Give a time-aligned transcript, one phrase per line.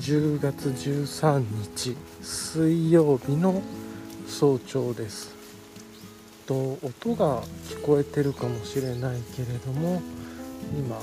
[0.00, 1.44] 10月13
[1.74, 3.60] 日水曜日の
[4.26, 5.34] 早朝です。
[6.46, 10.00] と音が聞こえてるかもしれないけれども
[10.74, 10.98] 今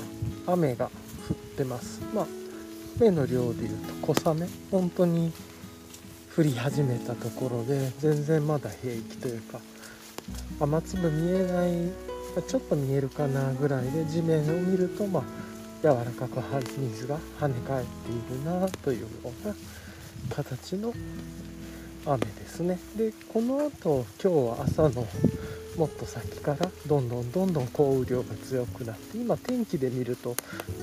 [0.52, 2.00] 雨が降ってます。
[2.12, 2.26] まあ
[2.98, 4.48] 雨の量でいうと小雨。
[4.72, 5.32] 本当に
[6.36, 9.60] 降り始めたところで全然まだ平気というか
[10.58, 11.92] 雨粒見えない
[12.48, 15.47] ちょっと見えるかなぐらいで地面を見るとまあ
[15.82, 16.40] 柔らかく
[16.78, 19.06] 水が跳ね返っているなというよ
[19.44, 19.54] うな
[20.34, 20.92] 形の
[22.06, 22.78] 雨ですね。
[22.96, 25.06] でこの後今日は朝の
[25.76, 30.34] もっと先からどんどんどんどん降雨量が強くなって今天気で見ると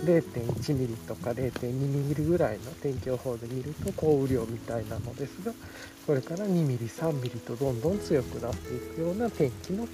[0.05, 5.51] 0.1ミリとか0.2ミリぐらいの天気予報で見ると降雨量みたいなのですが
[6.07, 9.85] これから2ミリ3ミリとどんどん強くなっていくような天気の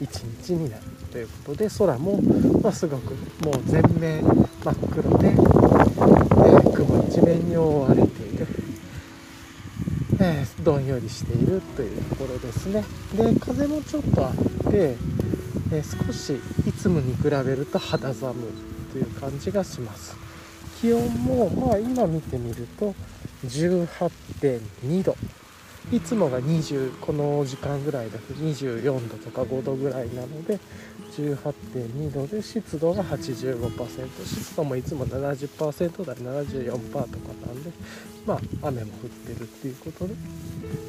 [0.00, 2.20] 一日になるということで空も、
[2.62, 8.46] まあ、すごくもう全面真っ黒で、えー、雲一面に覆われている、
[10.20, 12.84] え、どんよりしているというところですね。
[13.14, 14.96] で風もちょっとあって、
[15.72, 20.16] え、少しいつもに比べると肌寒いという感じがします。
[20.80, 22.94] 気温もまあ今見てみると
[23.46, 25.16] 18.2度。
[25.90, 30.58] いつもが20この時間ぐらいだと24度とか5度ぐらいなので
[31.16, 37.06] 18.2度で湿度が85%湿度もいつも70%台74%とか
[37.46, 37.70] なんで
[38.26, 40.14] まあ雨も降ってるっていうことで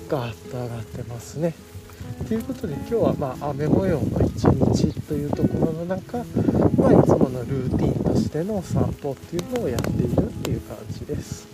[0.10, 1.54] ガーッと上がってますね。
[2.28, 6.18] ということで今日はまあ雨模様の一日というところの中、
[6.78, 11.49] まあ、いつものルーティンとしての散歩っていうのをやっているっていう感じです。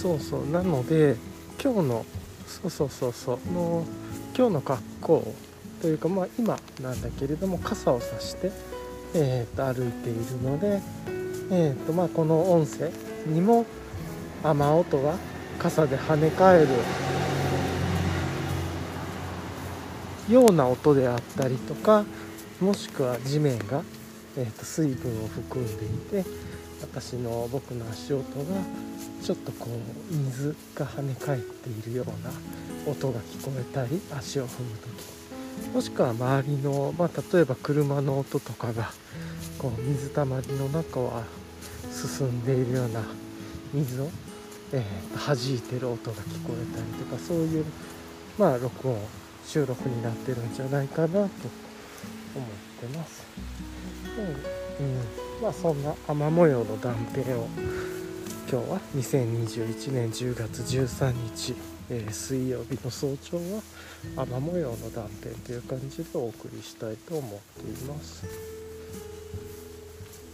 [0.00, 0.48] そうそう。
[0.48, 1.16] なので
[1.60, 2.06] 今日の
[2.46, 3.52] そうそうそうそう。
[3.52, 3.84] の
[4.36, 5.34] 今日の格好
[5.82, 8.52] というかまあ今なんだけれども傘を差して、
[9.14, 10.80] えー、と歩いているので、
[11.50, 12.90] えーとまあ、この音声
[13.26, 13.66] にも
[14.44, 15.16] 雨音が
[15.58, 16.68] 傘で跳ね返る
[20.28, 22.04] ような音であったりとか
[22.60, 23.82] もしくは地面が、
[24.36, 26.47] えー、と水分を含んでいて
[26.80, 28.44] 私の僕の足音が
[29.22, 32.30] ちょっとこう水が跳ね返っているような
[32.90, 35.18] 音が聞こえたり足を踏む時
[35.74, 38.90] もしくは周りの、まあ、例えば車の音とかが
[39.58, 41.24] こう水たまりの中は
[41.90, 43.02] 進んでいるような
[43.74, 44.08] 水を、
[44.72, 47.64] えー、弾いてる音が聞こえたりとかそういう、
[48.38, 48.98] まあ、録音
[49.44, 53.24] 収録になってるんじゃないかなと思ってます。
[54.78, 54.86] うん、
[55.24, 57.48] うまあそんな雨模様の断片を
[58.50, 61.54] 今日は2021年10月13日、
[61.90, 63.62] えー、水曜日の早朝は
[64.16, 68.26] 雨模様の断片という感じでお送りしたいと思っています。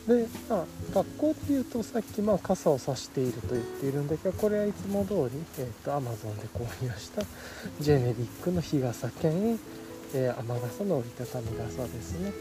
[0.07, 0.65] でまあ
[0.95, 7.23] 学校でいうとさっきまあ傘を差していると言っているんだけどこれはいつも通り、えーと、Amazon で購入した
[7.81, 9.59] ジェネリックの日傘兼、
[10.15, 12.33] えー、雨傘の折りたたみ傘ですね。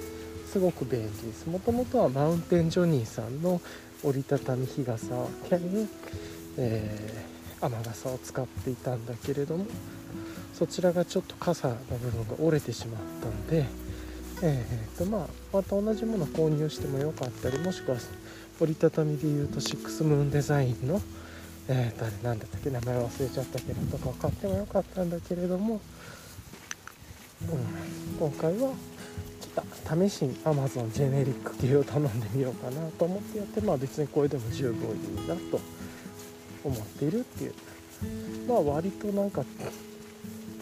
[0.54, 1.50] すごく便利です。
[1.50, 3.60] もともとはマウンテンジョニーさんの
[4.04, 5.08] 折りたたみ日傘
[5.50, 5.60] 兼、
[6.58, 9.66] えー、雨傘を使っていたんだけれども
[10.54, 13.66] そちらがちょっと傘の部分が折れてしまったんで、
[14.44, 17.98] えーとまあ、また同じもの購入してもよかったりもしくは
[18.60, 21.02] 折りたたみでいうとシックスムーンデザインの、
[21.68, 25.82] えー、とあれ何だったっけ名前忘れちゃったけどとか買ってもよかったんだけれども、
[27.42, 28.70] うん、今回は
[29.56, 29.64] た
[29.96, 35.60] 試しに Amazon ジェネリック系を頼んでみようかなと思ってやってまあ別にこれでも十分いいなと
[36.64, 37.54] 思っているっていう。
[38.48, 39.44] まあ割となんか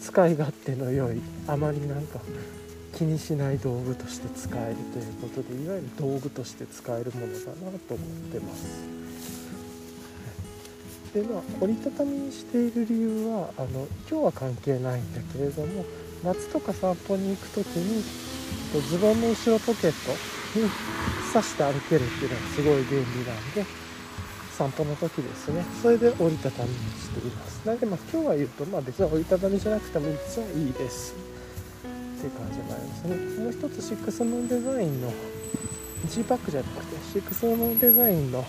[0.00, 2.20] 使い勝手の良いあまりなんか
[2.94, 7.44] 気にしない道具として使えるということでいわゆる道具として使えるものだな
[7.88, 9.02] と思ってます。
[11.14, 15.84] でまあ折りたたみにしている理由はあの今日は関係ないんだけれども
[16.24, 18.02] 夏とか散歩に行く時に
[18.88, 20.12] ズボンの後ろポケット
[20.58, 20.70] に
[21.32, 23.66] 刺して歩けるっていうのがすごい便利なんで
[24.56, 25.64] 散歩の時ですね。
[25.82, 27.66] それで折りたたみにしています。
[27.66, 31.14] なのでまあ今日は言うとまあ別に折りたたみじゃなくてもいつもいいです。
[31.82, 33.16] っていう感じもありますね。
[33.44, 35.12] もう一つシックスムーンデザインの
[36.06, 38.44] G パックじゃなくてシックスムーンデザインの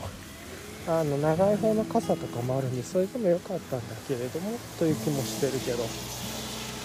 [0.88, 5.84] あの長い方の傘とかもあるんでそれでも良かったんだけれどもという気もしてるけど。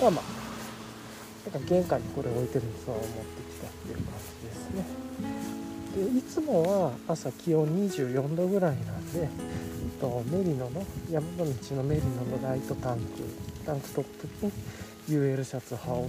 [0.00, 0.37] まあまあ
[1.52, 3.10] なんか玄関にこれ置いてるんですを持って
[3.42, 4.04] きたっていう感
[4.42, 4.84] じですね。
[6.12, 9.28] でいつもは朝気温24度ぐらいなんでえっ
[9.98, 13.02] とメリノの山の道のメリノのライトタンク
[13.64, 14.52] タンクトップに
[15.08, 16.08] UL シャツ羽織っ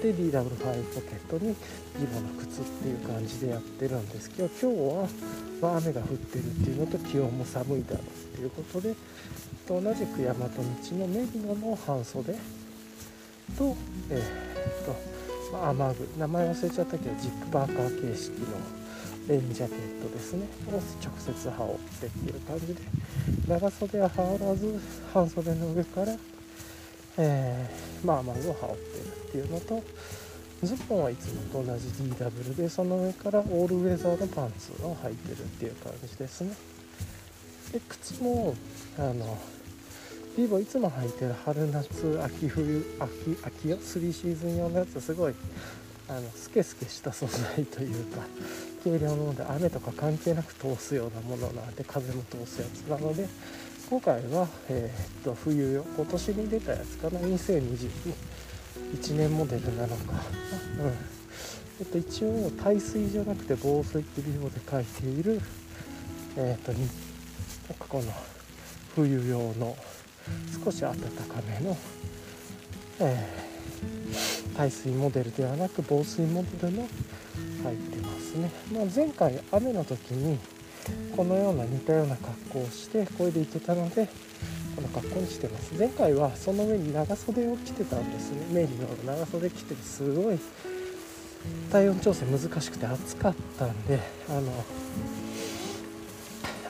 [0.00, 1.54] てで DW5 ポケットに
[2.00, 5.08] リボの靴っていう感じでやってるんですけど今日は、
[5.62, 8.02] まあ、雨が降ってるっていうのと気温も寒いだろうっ
[8.36, 8.96] ていうことで
[9.68, 10.62] 同じく大和道
[10.96, 12.34] のメリノの半袖
[13.56, 13.76] と
[14.10, 14.49] えー、
[14.84, 14.96] と、
[15.52, 18.46] ま、雨具名前忘れちゃったけどジップパーカー形式の
[19.28, 20.46] レインジャケットですね。
[20.68, 20.82] を直
[21.18, 22.74] 接羽織ってっていう感じで。
[23.48, 24.80] 長袖は羽織らず
[25.12, 26.16] 半袖の上から
[27.18, 29.82] えー、まあ雨具を羽織ってるっていうのと
[30.62, 36.52] ズボンはいつもと同じ DW でその上からオールウェザーのパンツを履いてるっていう感じですね。
[37.72, 38.54] で靴も
[38.98, 39.38] あの
[40.40, 45.34] ビーボいつも履いてる春夏秋冬秋秋よ3シーズン用のやつすごい
[46.08, 48.22] あのスケスケした素材というか
[48.82, 53.28] 軽量なので雨とか関係なく通すようなものなんで風も通すやつなので
[53.90, 60.94] 今回は、えー、っと冬用今年に出たやつかな2021年モデルなのか、うん
[61.80, 65.38] えっと、一応耐水じゃなくて防水ってビデオで書いている
[66.38, 66.76] えー、っ
[67.76, 68.10] とこの
[68.94, 69.76] 冬用の
[70.64, 71.00] 少し暖か
[71.60, 71.76] めの、
[73.00, 76.88] えー、耐水モデルではなく防水モデルの
[77.62, 80.38] 入ってますね、まあ、前回雨の時に
[81.16, 84.08] このような似たような格好をしてこれで行けたので
[84.76, 85.74] この格好にしてます。
[85.74, 88.46] 前回はその上に長袖を着てたんですね。
[88.50, 90.38] メインの長袖着ててすごい
[91.70, 94.52] 体温調整難しくて暑かったんであの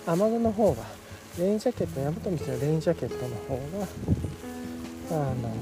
[0.06, 0.83] 雨具の方が
[1.38, 3.87] レインジャケット大和道のレインジャケットの方が
[5.11, 5.53] あの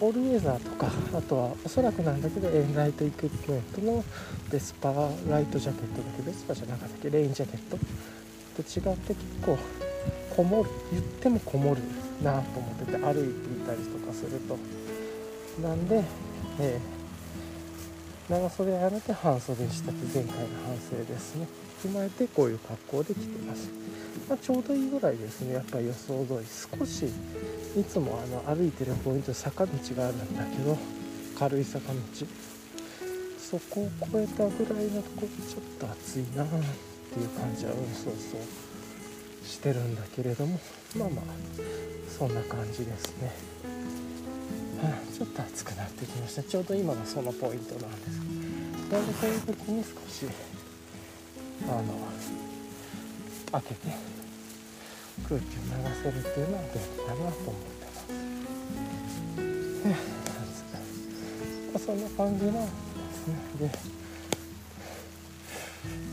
[0.00, 4.04] オールウェザーとかあとはおそらくなんだけどエンライトイクイプメントの
[4.50, 9.58] ベスパーライトジャケットだけベスパーじゃなかったっけレインジャケットと違って結構
[10.34, 11.82] こもる言ってもこもる
[12.22, 14.56] なと思ってて歩いていたりとかすると。
[15.60, 16.02] なんで、
[16.58, 21.46] えー、長袖やめて半袖にしたって前回の反省ですね。
[21.82, 23.70] 踏まえてこういう格好で来てます、
[24.28, 25.54] まあ、ちょうどいいぐらいですね。
[25.54, 26.46] やっぱり予想通り。
[26.78, 27.06] 少し
[27.78, 30.76] いつもあの歩いてるポイント坂道があるんだけど
[31.38, 31.98] 軽い坂道。
[33.50, 33.90] そこを
[34.20, 38.40] 越えたぐらいのところちょっと暑いなっていう感じはうんそうそう
[39.44, 40.60] してるんだけれども
[40.96, 41.24] まあまあ
[42.16, 43.32] そんな感じですね、
[44.80, 46.44] はあ、ちょっと暑くなってきました。
[46.44, 48.26] ちょうど今がそのポイントなんですけ
[48.96, 50.26] どだいぶそういう時に少し
[51.68, 51.82] あの
[53.52, 53.88] 開けて
[55.28, 55.48] 空気を流
[56.02, 57.92] せるっていうのは便利だなと思ってま
[61.78, 61.86] す。
[61.86, 62.70] そんな感じなんで
[63.12, 63.34] すね。
[63.58, 63.70] で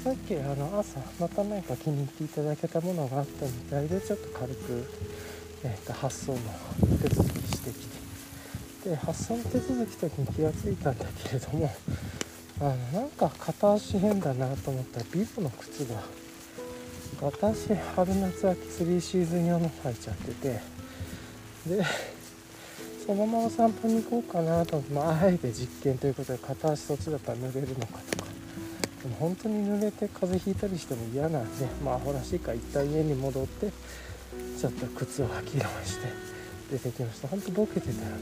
[0.03, 4.89] さっきあの朝また何か気に入っていただけたものがあったみたいでちょっと軽く、
[5.63, 6.39] えー、と発送の
[7.01, 7.87] 手続きしてき
[8.83, 11.69] てで発送の手続き時に気が付いたんだけれども
[12.59, 16.01] あのなんか片足変だなと思ったらビブの靴が。
[17.19, 20.61] 私春夏秋3シーズン用の履いちゃってて。
[21.67, 21.83] で
[23.05, 24.77] そのまま散歩に行こうかなと。
[24.77, 28.29] 思って、まあ、えて実験ということで片足そっちだったら濡れるのかとか。
[29.03, 33.71] でも本当に濡れて風邪ひいたりしても嫌なんでまあアホらしいから一旦家に戻って
[34.59, 36.07] ちょっと靴を履き直して
[36.71, 37.27] 出てきました。
[37.27, 38.15] 本当ボケてたらね。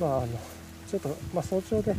[0.00, 0.28] まああの
[0.88, 1.94] ちょっと、まあ、早朝で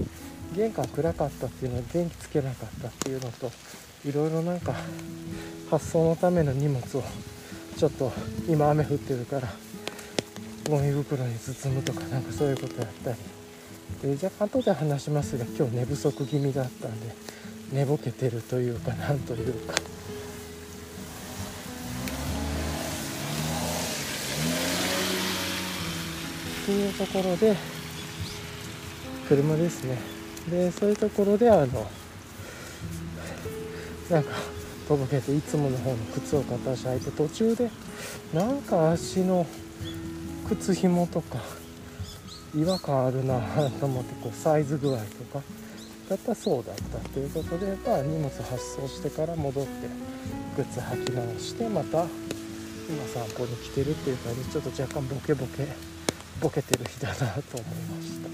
[0.53, 3.51] 玄関暗かったっていうのは電気つけなかったっていうのと
[4.05, 4.73] いろいろなんか
[5.69, 7.03] 発送のための荷物を
[7.77, 8.11] ちょっと
[8.47, 9.49] 今雨降ってるから
[10.69, 17.15] ゴミ袋に包むとかなんかそういうことやったりで若干後で話しますが今日寝不足気味だったんで
[17.71, 19.73] 寝ぼけてるというかなんというか。
[26.65, 27.55] っていうところで
[29.27, 30.14] 車ですね
[30.49, 31.89] でそういうところであの
[34.09, 34.29] なんか
[34.87, 37.69] とぼけていつもの方の靴を片足履いて途中で
[38.33, 39.47] なんか足の
[40.47, 41.39] 靴紐とか
[42.55, 43.39] 違和感あるな
[43.79, 45.43] と思ってこうサイズ具合とか
[46.09, 49.71] だったらそうだったということで、まあ、荷物発送してから戻って
[50.55, 52.05] 靴履き直してまた
[52.87, 55.67] 今散歩に来てるっていう感じちょっと若干ボケボケ
[56.39, 58.24] ボケてる日だなと思いました、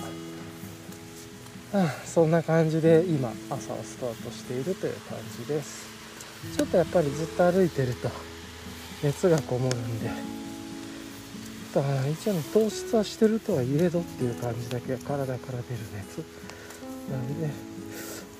[2.06, 5.88] そんな感じで今朝をスタートしているという感じです。
[6.58, 8.10] ちょっとやっぱりずっと歩いてると
[9.04, 10.10] 熱がこもるんで
[11.74, 16.24] だから一応糖質はしてるとはいえどっていう感じだけ体から出る熱。
[17.12, 17.52] なんでやっ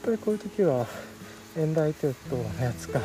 [0.04, 0.88] ぱりこういう時は
[1.58, 2.14] エンライトの
[2.62, 3.00] やつか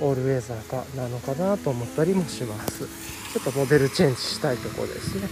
[0.00, 2.86] オールウェザーかなのかなと思ったりもします。
[3.32, 5.28] ちょっとモデルチェンジしたいところですね、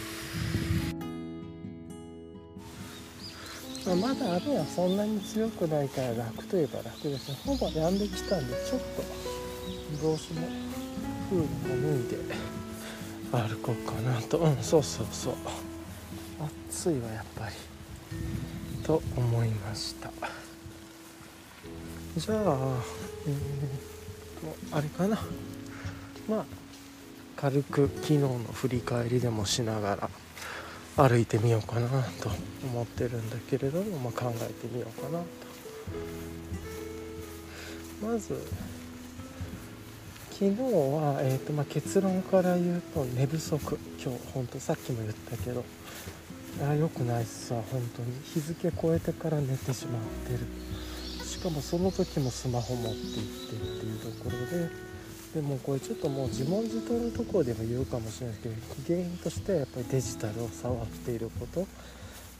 [3.88, 7.38] まあ、まだ雨はそんなに強くないから楽といえば楽ですね。
[7.46, 9.02] ほぼ止んできたんでちょっと
[10.06, 10.40] 帽子も
[11.30, 12.18] フードも脱いで
[13.32, 14.38] 歩こうかなと。
[14.38, 15.34] うんそうそうそう。
[16.68, 17.54] 暑いわやっぱり。
[18.84, 20.10] と思いました。
[22.16, 22.82] じゃあ
[23.26, 25.18] えー、あれかな。
[26.28, 26.44] まあ
[27.36, 30.10] 軽く昨日の振り返りでもしながら。
[30.98, 31.88] 歩いてみようかな
[32.20, 32.30] と
[32.64, 35.24] 思ってるんだけれども、まあ、考えてみようかなと
[38.02, 38.34] まず
[40.32, 45.64] 昨日は、えーとまあ、結論から言うと寝不足今日ほんとさっきも言ったけど
[46.68, 50.46] あ良くないっすわ本当に日付超えてから寝てしまってる。
[51.38, 54.87] しかもその時もスマホ持って行ってっていうところで
[55.34, 61.66] でもこれちょっともう自問自答のところでも言うかもしれないですけど原因としてはやっぱりデジタルを触っていること。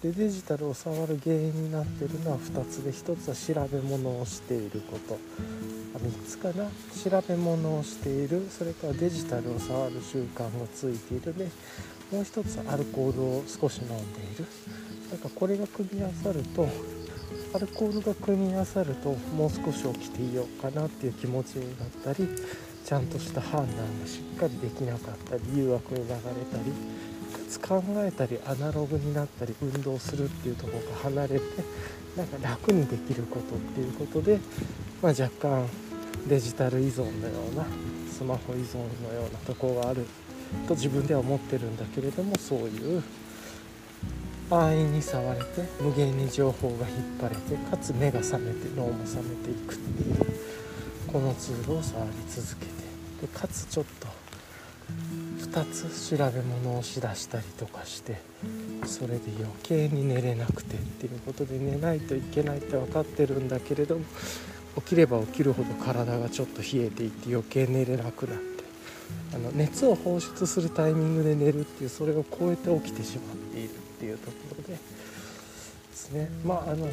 [0.02, 5.18] でデジタルを触る原因になっているのは2つで1つは調べ物をしていること。
[5.98, 6.70] 3つかな。
[7.10, 8.46] 調べ物をしている。
[8.48, 11.44] それからデジタルを触る習慣がついているで
[12.12, 14.46] もう1つアルコールを少し飲んでいる。
[15.10, 16.68] なんかこれが組み合わさると
[17.54, 22.28] アルコールが組み合わさるともう少し起きていようかなっていう気持ちになったり
[22.84, 26.22] ちゃんとした判断がしっかりできなかったり誘惑に流れた
[26.58, 26.72] り
[27.32, 31.44] かつ考えたりアナログになったり運動するっていうところが離れて
[32.16, 34.40] なんか楽にできることっていうことで、
[35.02, 35.68] まあ、若干
[36.26, 37.64] デジタル依存のような
[38.10, 40.06] スマホ依存のようなところがある
[40.66, 43.02] と自分では思ってるんだけれどもそういう
[44.50, 45.44] 安易に触れて
[45.80, 50.47] 無限に情報が引っ張れてかつ目が覚めて脳も覚めていくっていう
[51.12, 52.72] このツールを触り続けて
[53.22, 54.08] でかつちょっと
[55.38, 58.20] 2つ調べ物をしだしたりとかして
[58.84, 64.04] それで余計に寝れなくてっていうことで寝ないといけないって分かってるんだけれども
[64.76, 68.64] 起きれば起きるほど体がちょっと冷えていって余計寝れなくなって
[69.34, 74.57] あの熱を放出するタイミングで寝るっていうそれを超えて起きてしまっているっていうところ。
[76.08, 76.30] ですね。
[76.44, 76.88] まああの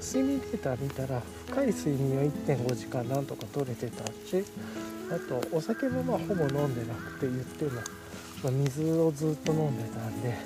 [0.00, 4.44] 睡眠データ見たら深い睡眠は1.5時間なんとか取れてたし
[5.10, 7.80] あとお酒もまあほぼ飲んでなくて言っても、
[8.44, 10.36] まあ、水をずっと飲んでたんで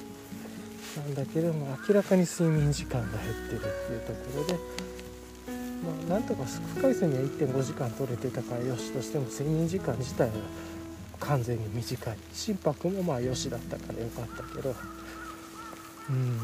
[0.96, 4.54] なんだけども明らかに睡眠時間が減ってるっていうところで、
[6.08, 10.32] まあ、なんとか深い睡眠は1.5時間取れてたからよしとしても睡眠時間自体は
[11.18, 12.16] 完全に短い。
[12.32, 14.74] 心拍もまあよしだったからよかったけど
[16.08, 16.38] うん。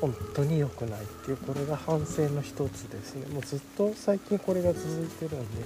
[0.00, 3.26] 本当に良くないっていうこれが反省の一つですね。
[3.32, 5.62] もうずっと最近これが続いてるんで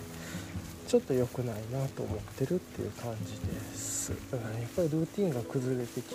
[0.86, 4.12] ちょっと良くないなと思ってるっていう感じです。
[4.30, 6.14] だからやっぱりルーティンが崩れてき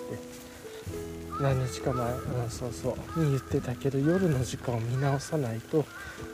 [1.40, 5.84] 何日か前、うん、そうそうに言ってたけど夜の時間を見直さないと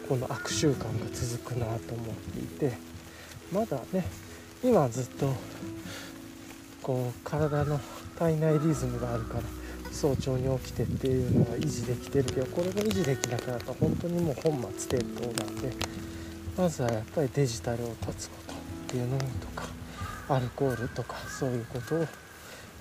[0.09, 2.77] この悪習慣が続くなと思っていて
[3.53, 4.07] まだね
[4.63, 5.33] 今ずっと
[6.83, 7.79] こう体の
[8.19, 9.43] 体内リズムがあるから
[9.95, 15.71] 早朝に起きてっていうのが維持できてるけどこれが維持できなくなったら本当にもう本末転倒なんで
[16.59, 18.57] まずはやっぱりデジタルを断つことっ
[18.89, 19.25] ていうのと
[19.55, 19.69] か
[20.29, 22.07] アルコールとかそういうことを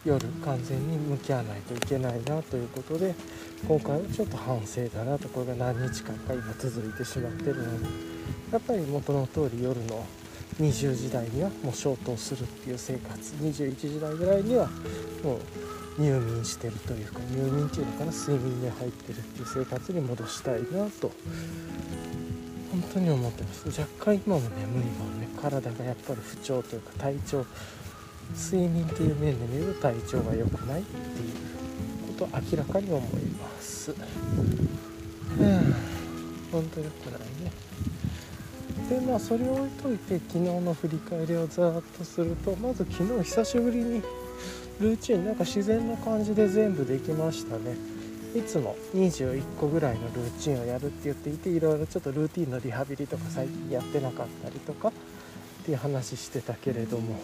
[0.05, 3.13] 夜完全に向き合わないといけないなということで
[3.67, 7.85] 今回はちょっと反省だなとこれが何日間か今続いてしまってるので
[8.51, 10.03] やっぱり元の通り夜の
[10.59, 14.67] 20時台にはもう消灯するっていう生活21時台ぐらいには
[15.23, 21.11] もう入眠してるというか入眠っていうのかな睡眠に入ってるっていう生活に戻したいなと
[22.71, 23.67] 本当に思ってます。
[23.79, 27.45] 若干今も眠いもんね体がやっぱり不調というか体調
[28.35, 33.91] 睡眠っていう面で見ると体調が良くないっていうことを明らかに思います。
[33.91, 35.75] うん
[36.51, 37.51] 本当良くないね。
[38.89, 44.03] でまあそれを置いといて昨日の振り返りをざーっとするとまず昨日久しぶりに
[44.79, 47.75] ルーチンなんか自然な感じで全部できましたね。
[48.35, 54.91] いつも21個ぐらいのルーチンをやるって言っていていろいろちょっとルーティンのリハビリとか最近やってなかったりとかっ
[55.65, 57.15] ていう話してたけれども。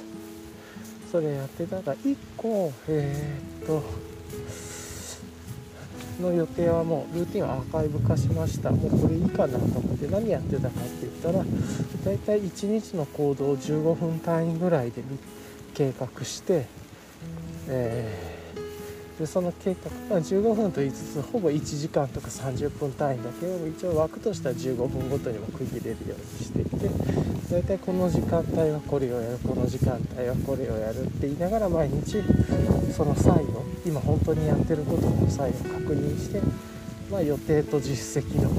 [1.11, 3.83] それやってたら1個えー、っと
[6.21, 8.69] の予定はもうルーティンをアーカイブ化しました。
[8.69, 11.43] もうこれいいかなと思って何やってたかって言ったら
[12.05, 15.01] だいたい1日の行動を15分単位ぐらいで
[15.73, 16.67] 計画して、
[17.67, 26.89] えー、でその計画、まあ、15分と言いつつほぼ1時間とか30分単位だけど一応枠としては15分ごとにも区切れるようにしていて
[27.51, 32.23] 大体この時間帯はこれをやるこの時間帯はこれをやるって言いながら毎日
[32.95, 36.41] その際を今本当にやってることの際を確認して、
[37.11, 38.51] まあ、予定と実績の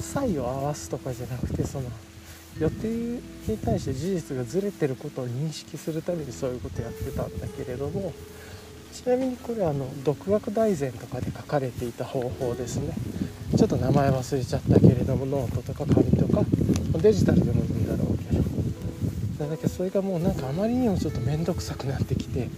[0.00, 1.88] 際を合わすとかじゃなくてその
[2.60, 8.12] 予定に対して事実がずれてることを認識するためにそういうことやってたんだけれども
[8.92, 12.94] ちなみにこれあの独学大全とかで書かれていた方法ですね。
[13.56, 16.44] ちょっと名前忘れちゃったけれどもノートとか紙とか
[17.00, 19.50] デジタルでもいいんだろうけど。
[19.50, 22.48] だけそれがもうなんかあまりにもちょっと面倒くさくなってきて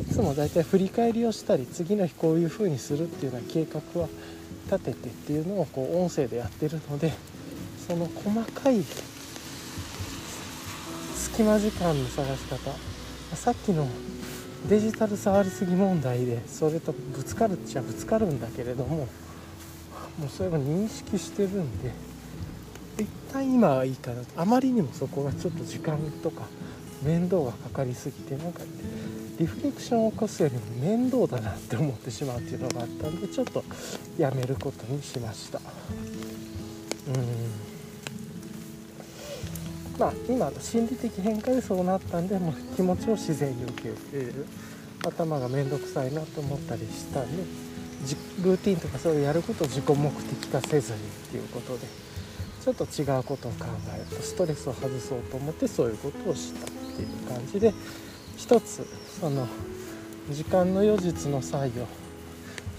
[0.00, 4.08] いつもだいたい振り返りをしたり次の日こういう風にするっていうような計画は
[4.66, 7.12] 立ててっていうのをこう音声でやってるので
[7.86, 8.82] その細かい
[11.14, 12.70] 隙間時間の探し方。
[13.36, 13.88] さっきの
[14.68, 19.06] デジタル触りすぎ問題でそれとぶつかるっちゃぶつかるんだけれどもも
[20.26, 21.90] うそれを認識してるんで
[22.98, 24.40] 一旦今はいいかなと。
[24.40, 26.42] あまりにもそこがちょっと時間とか
[27.02, 28.60] 面倒がかかりすぎてなんか
[29.38, 33.64] リフレクションを起こすよりも面倒だなって思ってしまうっていうのがあったんでちょっと
[34.16, 35.60] やめることにしました。
[37.08, 37.73] うん。
[39.98, 44.46] まあ今心理的変化でそうなったんでもう気持ちを自然に受け入れる。
[45.08, 47.42] 頭が面倒くさいなと思ったりしたんで
[48.42, 51.86] ルーティンとかそういうやることを自己目的化せずにっていうことで
[52.62, 57.72] ちょっと違うことを考えるとストレスを外そうと思ってそういうことをしたっていう感じで
[58.36, 58.86] 一つ
[59.20, 59.46] その
[60.30, 61.72] 時間の予術の際を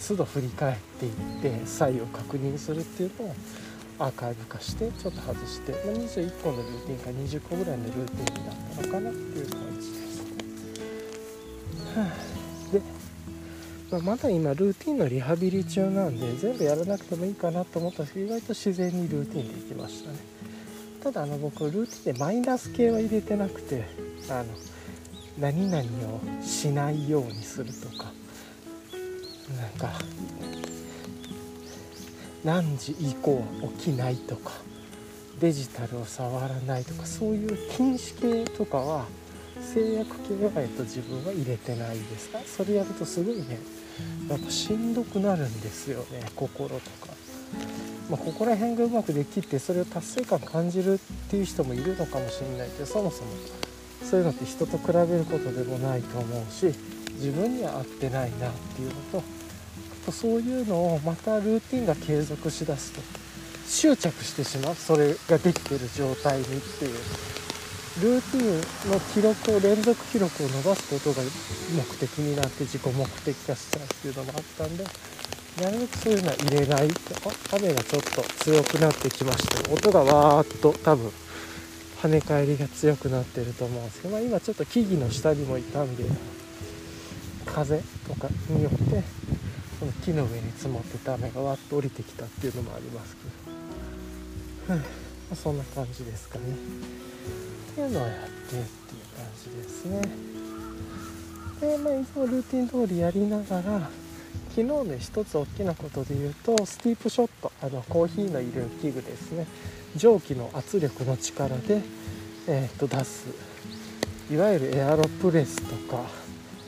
[0.07, 3.35] 都度振り返っていって際を確認するっていうのを
[3.97, 10.23] アーカイブ化してちょっと外して、ま、21個のルーティンか20個ぐらいのルーティンになったのかなっていう感じです。
[11.95, 12.81] はあ、で、
[13.91, 20.17] まあ、まだ今ルーティンのリハビリ中なんで全部やらなくてもいいかなと思ったんですけど意外と自然にルーティンでいきましたね。
[21.01, 23.85] ただあの僕ルーティンでマイナス系は入れてなくて
[24.29, 24.45] あの
[25.37, 28.11] 何々をしないようにするとか
[29.55, 29.99] なんか
[32.45, 33.43] 何時以降は
[33.79, 34.51] 起きないとか
[35.39, 39.05] デジタルを触らないとかそういう禁止系とかは
[39.73, 42.39] 制約系は、えっと、自分は入れてないですか？
[42.45, 43.57] それやるとすごいね
[44.29, 47.13] やっぱしんどくなるんですよね心とか、
[48.09, 50.97] まあ、ここら辺がうまくできてそれを達成感感じるっ
[51.29, 53.29] ていう人もいるのかもしれないけどそもそも
[54.03, 56.65] そういうのって人と比べることでもないと思うし
[57.15, 59.23] 自分には合ってないなっていうのと
[60.05, 63.01] とそういうのをまたルーティンが継続しだすと
[63.67, 66.93] 執着してしまうそれができてる状態にっていう
[68.01, 74.83] ルーティンの記録を連続記録を伸ばすことが目的になって自己目的化しちゃうっていうのもあったんで
[75.61, 81.11] なるべくそういうのは入れないあ雨がちょっと強くなってきまして音がわーっと多分
[82.01, 86.03] 跳ね返りが強くなってると思うんですけど、まあ、今ちょっと木々の下にもいたんで
[87.45, 89.03] 風とかによって
[89.79, 94.83] その木の上に積もってた雨がわっと降りてきたっていうのもありますけど、ま
[95.31, 96.45] あ、そんな感じですかね。
[97.71, 98.61] っていうのをやってっていう
[99.17, 100.01] 感じですね。
[101.61, 103.89] でまあいつもルーティン通りやりながら
[104.55, 109.45] 昨日ね一つ大きなことで言うとスティープショットあのコーヒーの入れる器具ですね。
[109.95, 111.81] 蒸気の圧力の力で、
[112.47, 113.27] えー、と出す。
[114.31, 116.03] いわゆるエアロプレスとか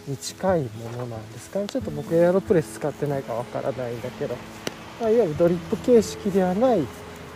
[0.07, 1.67] に近いものなんですかね。
[1.67, 4.35] ちょっと僕エアロプレス使ってないかわからないんだけど、
[5.01, 6.81] まあ、いわゆるドリップ形式ではない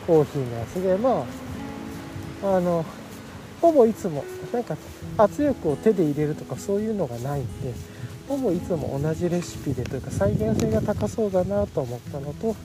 [0.07, 1.25] コーヒーのやつでま
[2.43, 2.83] ああの
[3.61, 4.75] ほぼいつもなんか
[5.17, 7.73] 圧力を手で入れるとかそういうのがないんで
[8.27, 12.55] ほぼいつも同じレシピでというか再現性が高そうだなと思ったのと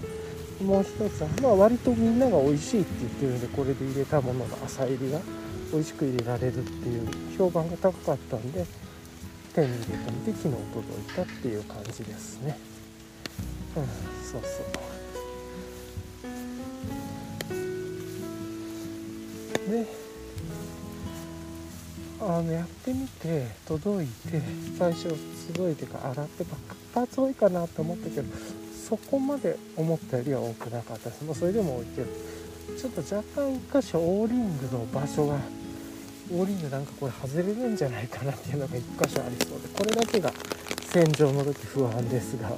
[0.65, 5.21] もう一つは、まあ、割とみんなが美味しいって言ってるんでこれで入れたものの浅入りが
[5.73, 8.65] 美味しく入れられるっていう評判が高かったんで
[9.57, 12.59] 手に入れてみて昨日届いたっていう感じですね。
[13.75, 13.85] うん
[14.23, 14.67] そうそう。
[19.71, 19.87] で
[22.21, 24.43] あのやってみて届いて
[24.79, 25.15] 最初
[25.53, 26.45] 届いてから洗って
[26.95, 28.25] パーツ多いかなと思ったけど
[28.89, 31.25] そこまで思ったよりは多くなかったです。
[31.25, 32.09] まあそれでも多いけど
[32.79, 35.39] ちょっと若干1箇所オーリングの場所が
[36.33, 40.33] オーリングなんかこれ外れるんじゃないかなっていうのが1箇所ありそうでこれだけが
[40.91, 42.51] 洗浄の時不安ですが、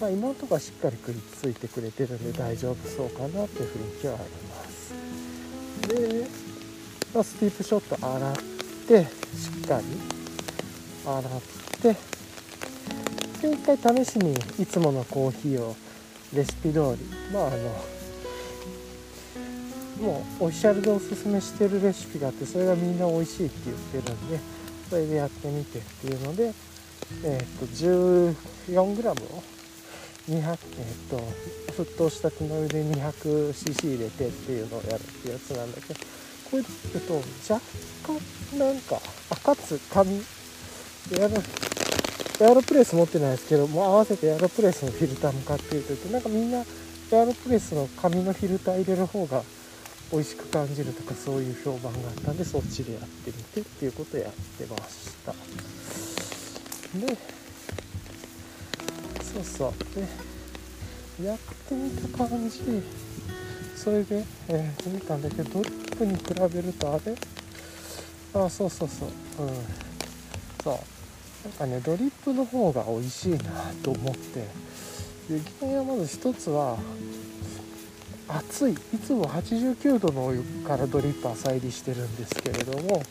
[0.00, 4.94] まあ、今のところはしっかりくりついてくれてるんで大丈夫そうかなっていう雰囲気はあります。
[5.88, 6.26] で、
[7.14, 8.34] まあ、スティープショット洗っ
[8.88, 9.84] てしっかり
[11.06, 11.42] 洗っ
[11.82, 12.10] て
[13.40, 15.76] で一回試しにいつものコーヒーを
[16.34, 17.99] レシピ通りまああの
[20.00, 24.40] もうオフィシャルでおすすめしてるレシピがあってそれがみんな美味しいって言ってるんで
[24.88, 26.52] それでやってみてっていうので
[27.24, 29.42] えっ、と 14g を
[30.28, 30.56] 200えっ、
[31.10, 36.00] と沸騰したての湯で 200cc 入れてっていうのをやるってやつなんだけど
[36.50, 37.16] これだけど
[37.48, 37.64] 若
[38.52, 40.22] 干なんかあかつ紙
[41.12, 41.34] エアロ
[42.40, 46.64] エアロプレス持ってないですけどもう合わせてエアロプレスのフィルターも買ってると言ってなんかみんな
[47.12, 49.42] エアロプレスの紙のフィルター入れる方が
[50.12, 55.32] 美味しく感じるとかそういう評判があったんでそっちでやってみてっていうことをやってました。
[56.98, 57.16] で
[59.22, 59.72] そうそう
[61.20, 62.60] でやってみた感じ。
[63.76, 66.22] それで、えー、見たんだけどドリップに比
[66.54, 67.14] べるとあれ？
[68.34, 69.08] あそうそうそう。
[69.08, 69.52] うん。
[70.62, 70.74] そう。
[71.48, 74.40] なんかねドリップの方が美味しいなと思って。
[75.30, 76.76] で原因はまず一つは
[78.36, 78.72] 熱い。
[78.72, 83.02] いつも89度のお湯からドリップ浅入りしてるんですけれども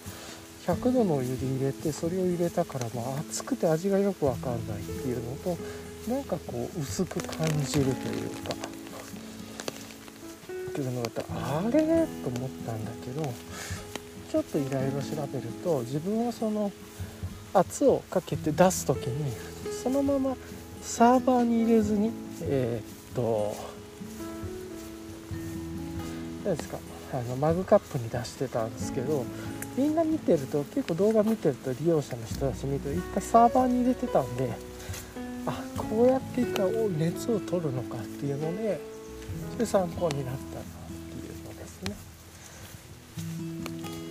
[0.66, 5.58] 100度のお湯で入れてそれを入れたからまあ熱くて味がよくわかんないっていうのと
[6.10, 8.54] なんかこう薄く感じるというか
[10.70, 12.08] っていうのがあれ？
[12.24, 13.34] と思ったんだけど
[14.32, 16.72] ちょっといろいろ調べると自分はその
[17.54, 19.34] 圧をかけて出す時に
[19.84, 20.36] そのまま
[20.82, 22.12] サーバーに入れずに
[22.44, 23.56] えー、っと
[26.44, 26.78] 何ですか。
[27.12, 29.26] あのマグカップに出してたんですけど
[29.76, 34.54] みんな見てると結構動画見てると利用者の人たち見ると一回サーバーに入れてたんで
[35.48, 38.80] あこうやって一回熱を取るのかっていうので
[39.54, 40.66] それ参考になったなっ
[41.10, 41.96] ていうのですね。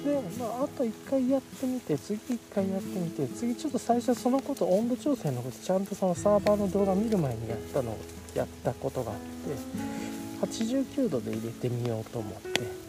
[0.05, 7.99] でまああと1回やってみて次1回やってみて次ちょっと最初そのこと温度調整のことちゃんとそのサーバーの動画見る前にやったのを
[8.35, 9.23] やったことがあって
[10.41, 12.89] 89度で入れてみようと思って。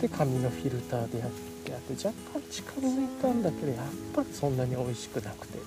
[0.00, 3.76] で紙のフィルターでやってあって若干近づいたんだけどやっ
[4.14, 5.60] ぱりそんなに美味しくなくてっ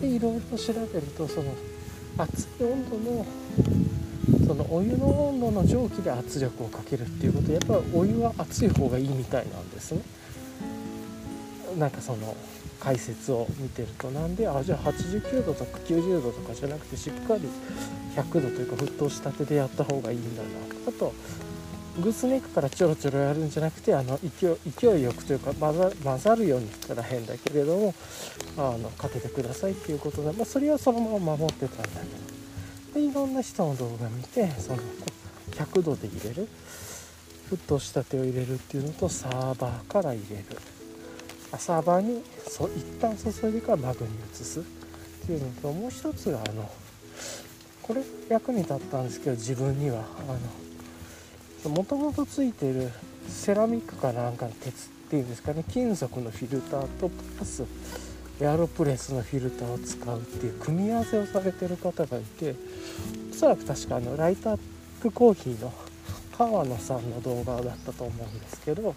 [0.00, 1.54] でいろいろ調べるとその
[2.18, 3.26] 熱い温度の
[4.46, 10.00] そのお湯の温度の蒸気で圧力をかけるっていうことやっぱお湯は熱い方がいいみたいなんですね。
[11.78, 12.36] なんかその
[12.84, 17.48] 解説を見てるとなんであじゃあ89度とか90度とかじゃなくてしっかり
[18.14, 20.48] 100度というか沸騰したてでやった方がいいんだな。
[20.88, 21.14] あと
[22.00, 27.94] グースネックからちょろちょろやるんじゃなくてあの勢い勢いよくというか混ざ混ざるようにしたら変だけれども
[28.58, 33.00] あのかけてくださいっていうことで、まあ、それはそのまま守ってたんだけど。
[33.00, 34.78] でいろんな人の動画見てその
[35.52, 36.48] 100度で入れる。
[37.50, 40.44] 沸騰したてを入れるっていうのとサーバーから入れる。
[41.58, 44.62] サーバーにそ一旦注いでからマグに移すっ
[45.26, 46.70] ていうのともう一つがあの
[47.82, 50.04] これ役に立ったんですけど自分には。
[50.18, 52.90] あのもともとついてる
[53.26, 55.64] セラミックかなんかの鉄っていうんですかね。
[55.70, 57.64] 金属のフィルターとプラス
[58.40, 62.54] エアロプレスのフィルターを使うっていう組み合わせをされてる方がいて
[63.32, 64.58] おそらく確かあのライトアッ
[65.00, 65.72] プコーヒーの
[66.36, 68.94] 川野さんの動画だったと思うんですけど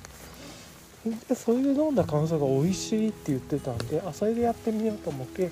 [1.27, 5.51] でそれで飲んだ感想が美味しいって言ってたんであそれでやってみようと思って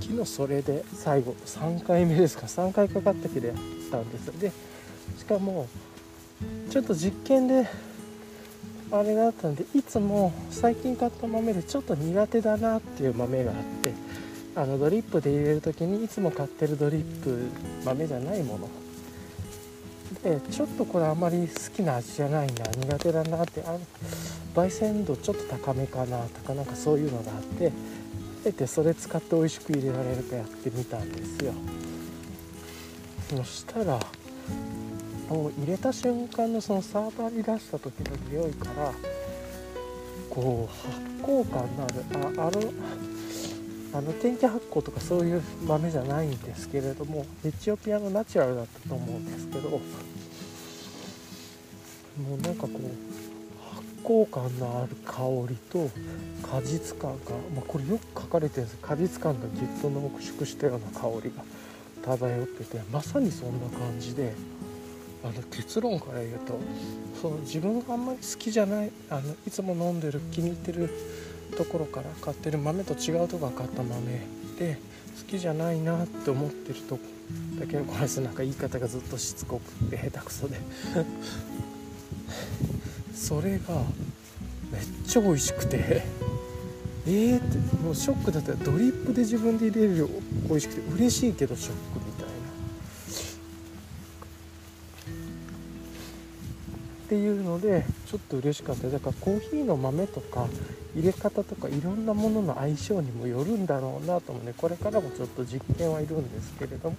[0.00, 3.56] 昨日それで最後3回目ですか3回かかったけどやっ
[3.90, 4.26] たんです。
[4.40, 4.52] で
[5.18, 5.66] しかも
[6.70, 7.68] ちょっと実験で
[8.90, 13.92] あれだったんでいつも最近買った豆でちょっと苦手だなっていう豆があって
[14.56, 17.48] あのドリップで入れる時にいつも買ってるドリップ
[17.84, 18.68] 豆じゃないもの
[20.22, 23.76] でちょっとこれあんまり好きな味じゃないな苦手だなってあ
[24.54, 27.70] 焙煎度ちょっと高めかなとかなんかそういうのがあってあ
[28.46, 31.52] えてそれ使って美味しく入れられるかやってみたんですよ。
[33.30, 34.00] そしたら
[35.28, 38.92] もう入れた瞬間のそのサーバーに出した時の匂いから
[40.30, 43.17] こう発酵感のあるああの
[43.92, 49.78] あの天気発酵とかそういう豆じゃないんですけれどもエチオピアのナチュラルだったと思うんですけども
[52.36, 55.90] うなんかこう発酵感のある香りと
[56.42, 61.42] 果実感が、まあ、これよく書かれてるんです果実感がぎゅっと濃縮したような香りが
[62.16, 64.34] 漂っててまさにそんな感じで
[65.24, 66.58] あの結論から言うと
[67.20, 70.90] その自分があんまり好きじゃないあのいつも飲んでる気に入ってる
[71.56, 74.00] ところから買ってる豆と違うとこから買った豆
[74.58, 74.78] で
[75.18, 76.98] 好きじゃないなって思ってると
[77.58, 80.58] だけどこれなんか言い方がずっとしつこくて下手くそで。
[83.14, 83.82] それが
[84.72, 86.02] めっちゃ美味しくて。
[87.06, 88.52] えーってもうショックだった。
[88.52, 90.08] らドリップで自分で入れるよ。
[90.48, 90.92] 美味しくて。
[90.94, 92.07] 嬉しいけどショック
[97.08, 98.88] っていうのでちょっと嬉しかった。
[98.88, 100.46] だからコーヒーの豆とか
[100.94, 104.52] 入れ方とかいろんなものの相性にもよるんだろうなともね。
[104.54, 106.96] これからもちょっと実験はいるんですけれども。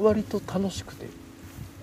[0.00, 1.06] 割と楽しくて。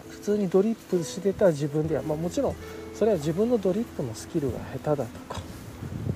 [0.09, 2.55] 普通にドリップしてた自分では、まあ、もちろん
[2.93, 5.39] それは自分のドリップのスキルが下手だとか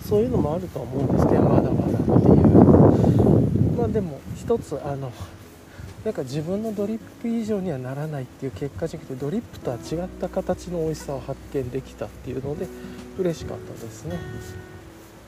[0.05, 2.43] そういうのもあると思うんですけどまだまだっていう。
[3.77, 5.11] まあでも一つあの
[6.05, 12.67] なんか自分のドリップ以上にはならないっていう結果じゃなくてドリップとは違った形の美味しさを発見できたっていうので
[13.17, 14.17] 嬉しかったですね。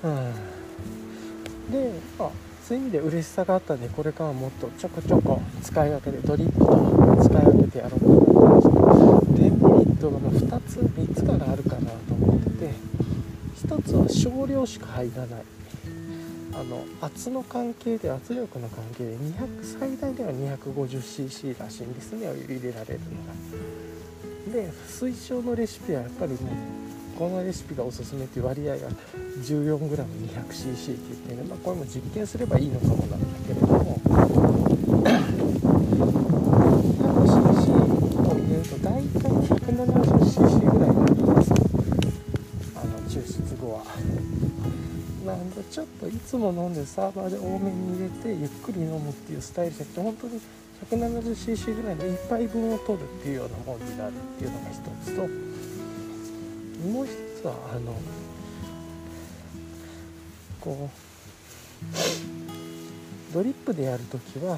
[0.04, 2.30] うん、で、まあ、
[2.68, 12.72] そういう意味で嬉しさがあったんでこれからもっとちょこちょこ使い分けでドリップと使い分けてやろうと思ってまして10ミリットがもう2つ3つからあるかなと思ってて
[13.68, 15.44] 1つは少量しか入らない
[16.58, 24.54] あの圧の関係で圧力の関係で200最大では 250cc らしいんですね入れられるのが。
[24.54, 26.52] で推奨のレシピはやっぱりもう
[27.18, 28.89] このレシピがおすすめっていう割合が
[29.44, 33.18] 14g200cc って言ってね、まあ、これも実験すればいいのかもな。
[45.76, 50.42] ちょっといつも飲んでサーバーで多めに入れてゆっくり飲むっていうスタイルじゃなくて本当に
[51.12, 55.22] 170cc ぐらいの1杯分を取るっていうようなもんになるっていうのが一つと
[56.88, 57.12] もう一
[57.42, 57.94] つはあの
[60.62, 60.90] こ
[63.32, 64.58] うドリップでやるときは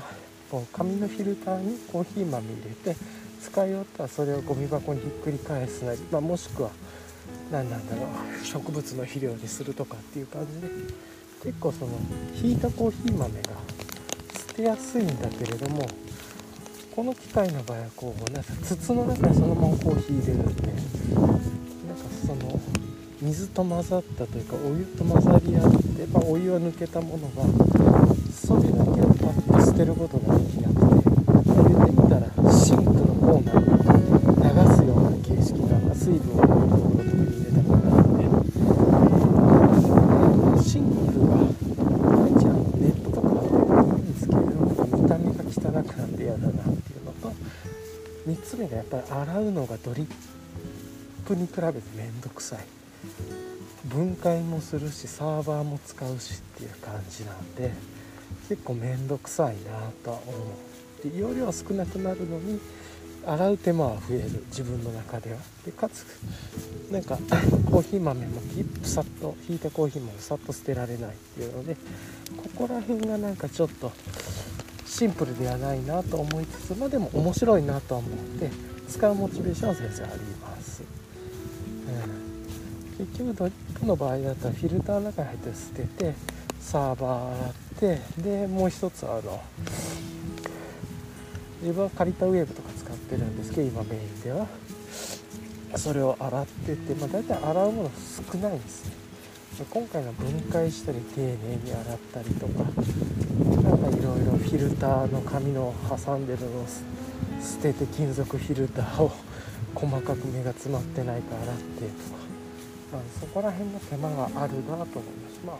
[0.51, 2.99] こう紙のフィルターにコーヒー豆入れて
[3.41, 6.69] 使い終わったらそれをゴミ箱にひっくり返すなり、まあ、もしくは
[7.51, 8.45] 何なんだろう。
[8.45, 11.17] 植物の肥料にするとかっていう感じで。
[11.43, 11.91] 結構その
[12.33, 13.49] ひいたコーヒー豆が
[14.49, 15.87] 捨てやすいんだけれども
[16.95, 21.43] この機械の場合はこうなんか筒の中にそのままコーヒー入れるんでなんか
[22.25, 22.59] その
[23.21, 27.43] 水と混ざったというかお湯と混ざり合って、まあ、お湯は抜けたものが
[28.33, 30.81] それだけをパッと捨てることができなくて、
[31.31, 36.56] まあ、言ってみたらシンクのコーナーに流すような形式が水分を。
[49.47, 50.07] うのがドリッ
[51.25, 52.59] プに比べて面倒くさい。
[53.85, 57.71] 分解もするしサーバーも使うしっていう感じなんで
[58.49, 60.37] 結構面倒くさいなとは思
[61.05, 61.09] う。
[61.09, 62.59] で容量は少なくなるのに
[63.25, 64.43] 洗う手間は増える。
[64.47, 65.37] 自分の中では。
[65.65, 66.05] でかつ
[66.91, 67.17] なんか
[67.69, 68.41] コーヒー豆も
[68.83, 71.75] さっとひいたコーヒー豆さっと捨てられないっていうので
[72.37, 73.91] ここら辺がなんかちょっと
[74.85, 78.49] シンプルではないなと思いつつまあでも面白いなとは思って
[78.89, 80.83] 使うモチベーションは全然あります、
[82.99, 86.13] うん、結局ドリップの場合だったらフィルターの中に入って捨てて
[86.59, 89.41] サーバー洗ってでもう一つあの
[91.61, 94.47] 自分は借りたウェーブとか使ってるんですけど今メインでは。
[95.75, 97.91] それを洗ってて、まあ、大体洗うもの
[98.31, 98.93] 少ないんですね。
[99.69, 102.63] 今回の分解したり丁寧に洗ったりとか
[103.63, 106.65] なんかいろいろフィルターの紙の挟んでるのを
[107.41, 109.11] 捨てて金属フィルターを
[109.75, 115.39] 細かく目が詰まってないか洗ってとかあそこら辺の手間があるなと思います。
[115.45, 115.57] まあ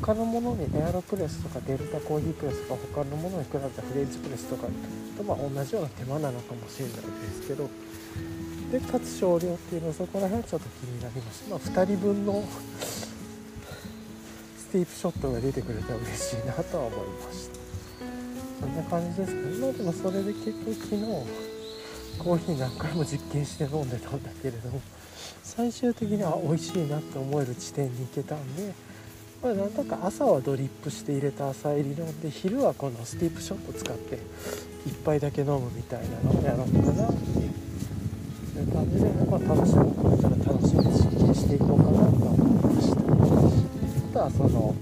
[0.00, 4.66] 他のものにエアロプレスとかデルタコーヒープレスとか他のものに比べたフレンチプレスとか
[5.16, 7.02] とまあ同じような手間なのかもしれないで
[7.42, 7.68] すけど
[8.72, 11.44] でかつ少量っていうのはそこら辺はちょっと気になります。
[11.48, 12.42] まあ2人分の
[14.58, 17.55] スティープショットが出てくれたら嬉しいなとは思いました
[18.60, 19.34] そんな感じです。
[19.34, 21.02] かねまあでもそれで結局昨日
[22.18, 24.80] コーヒー何回も実験して飲んでたんだけれども
[25.42, 28.72] 最終的には美味しいなって思える地点に行けたんで
[29.42, 34.18] まあ、なんだか朝はドリップして入れた朝入り飲んで昼はこのスティープショット使って
[34.86, 42.96] 1杯だけ飲むみたいなのをやろうかなっていう感じで、まあ、楽しむこれから楽しんで実験していこうかなと思いました。
[44.08, 44.74] あとはその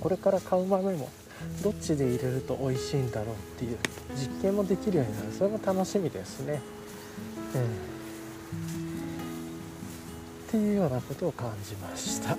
[0.00, 1.10] これから買う豆も
[1.62, 3.78] どっちで入れると美味しいんだろうっていう
[4.14, 5.32] 実験もできるようになる。
[5.32, 6.60] それも楽しみですね、
[7.54, 7.64] うん、っ
[10.50, 12.36] ていうようなことを感じました。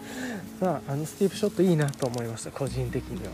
[0.60, 3.32] まあ、あのスティープショットいいなと思いました個人的には。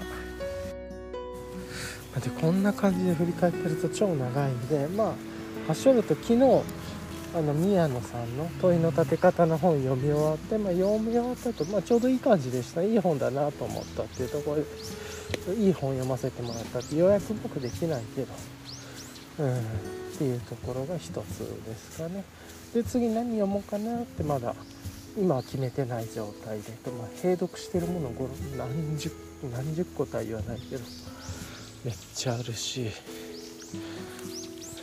[2.20, 5.14] でこんな感じで振り返ってると超長いんでまあ
[5.66, 6.62] 発祥だと昨日
[7.35, 12.83] あの宮野さんの問いの立て方の本読み終わって、まあ、読み終わったと、まあ、ちょうどいい感じでした。
[12.83, 14.57] いい本だなと思ったっていうところ
[15.55, 18.27] でいい本読ませてもらったって予約僕できないけど、
[19.38, 19.61] うん、っ
[20.18, 21.14] ていうところが一つ
[21.64, 22.25] ですかね。
[22.75, 24.55] で次何読もうかなってまだ
[25.16, 28.12] 今は決めてない状態でと、まあ、閉読してるもの
[28.59, 29.11] 何十
[29.55, 30.83] 何十個とは言わないけど
[31.85, 32.90] めっちゃあるし。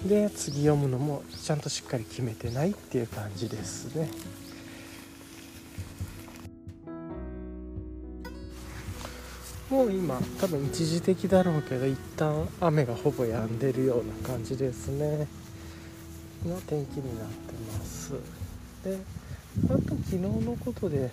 [0.06, 4.10] で次読むのもちゃんとしっかり決めてないっていう感じですね。
[9.70, 15.28] もう今多分一時的だろうけど一旦雨がほぼ止んでるような感じですね。
[16.46, 18.14] の天気になってます。
[18.84, 18.98] で
[19.66, 21.12] あと昨日のことで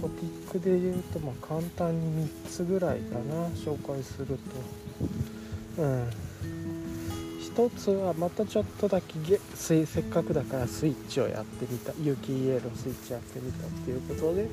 [0.00, 4.38] トピックで言うとまあ簡単に3つぐらいかな紹介する
[5.76, 5.82] と。
[5.82, 6.10] うん。
[7.54, 9.14] 1つはまたちょっとだけ
[9.54, 11.92] せっかくだからスイッチをやってみた。
[12.02, 14.48] 雪イエロースイッチやってみたっていうことで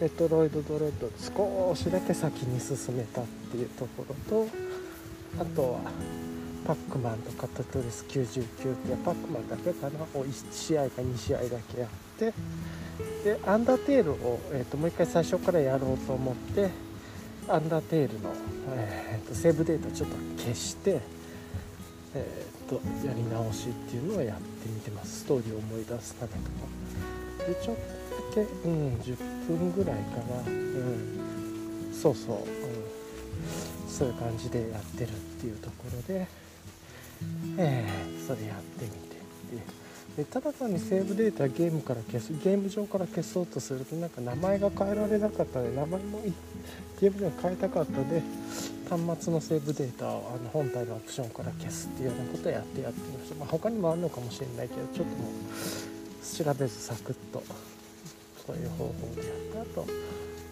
[0.00, 4.48] メトロイドドレッド少しだけ先に進めたっていうところと
[5.40, 5.80] あとは
[6.66, 12.32] パックマンとカタトリス99ってパックマンだけかなを1試合か2試合だけやって。
[13.24, 16.70] でアンダーテールを、えーと、もう一回最初からやろうと思って
[17.48, 18.30] アンダーテールの、
[18.74, 21.00] えーと、セーブデータちょっと消して
[22.16, 25.20] えーと、やり直しっていうのをやってみてます。
[25.20, 26.86] ストーリーを思い出すためとか。
[27.46, 36.26] でちょっとだけ、うん、10分ぐらいかな、うん、そうそう、うん、そういう感じでやってるっていうところで、
[37.58, 39.16] えー、それやってみて
[40.16, 46.20] でただ単にセーブデータゲームから消すゲーム上から消そうとするとなんか名前が変えられなかったので名前も
[46.98, 48.22] ゲームでは変えたかったので
[48.88, 57.42] 端末のセーブデータをあの本体のオプションから消すっていうようなことをやってやってみました、まあ、他にもあるのかもしれないけどちょっともう調べずサクッと
[58.46, 59.86] そういう方法でやったあと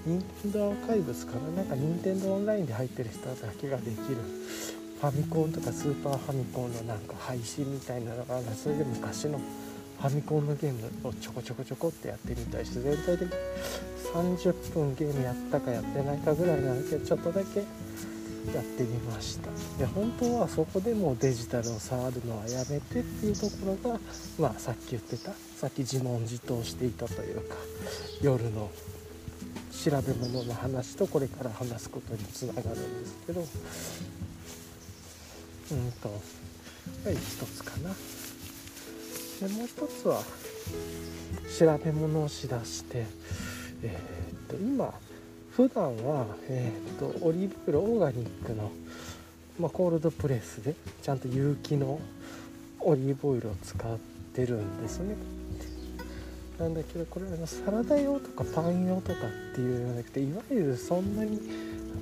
[0.04, 4.16] 任天堂アーカイブスかななんか任天堂オンラインで入ってる人だけができる
[5.00, 13.26] ファミコンとかスーパーファミコンのなんか配信みたいなのがあるそれで昔のファミコンのゲームをちょこちょこちょこってやってみたりして全体で
[14.12, 17.62] 30分ゲームやったかやってないかぐらいなんだけどちょっとだけ
[18.52, 19.48] やってみました。
[19.78, 23.98] で本当はそこでもデジタルを触るのはやめてっていうところが
[24.38, 27.56] まあさっき言ってたさっき自問自答していたというか
[28.22, 28.70] 夜の
[29.72, 33.40] 調べ物の話とこれから話すことにつながるんですけど
[35.72, 37.94] うんとはい一つかな。
[39.40, 40.22] でもう一つは
[41.58, 43.06] 調べ物をしだして
[43.82, 44.94] えー、っと今
[45.56, 48.72] 普段は、えー、っとオリーブオイルオーガニックの、
[49.60, 52.00] まあ、コールドプレスでちゃんと有機の
[52.80, 53.98] オリーブオイルを使っ
[54.34, 55.14] てるんですね。
[56.58, 59.18] なんだけどこれあのサラダ用とかパン用とか
[59.52, 61.40] っていうんじゃなくていわゆるそんなに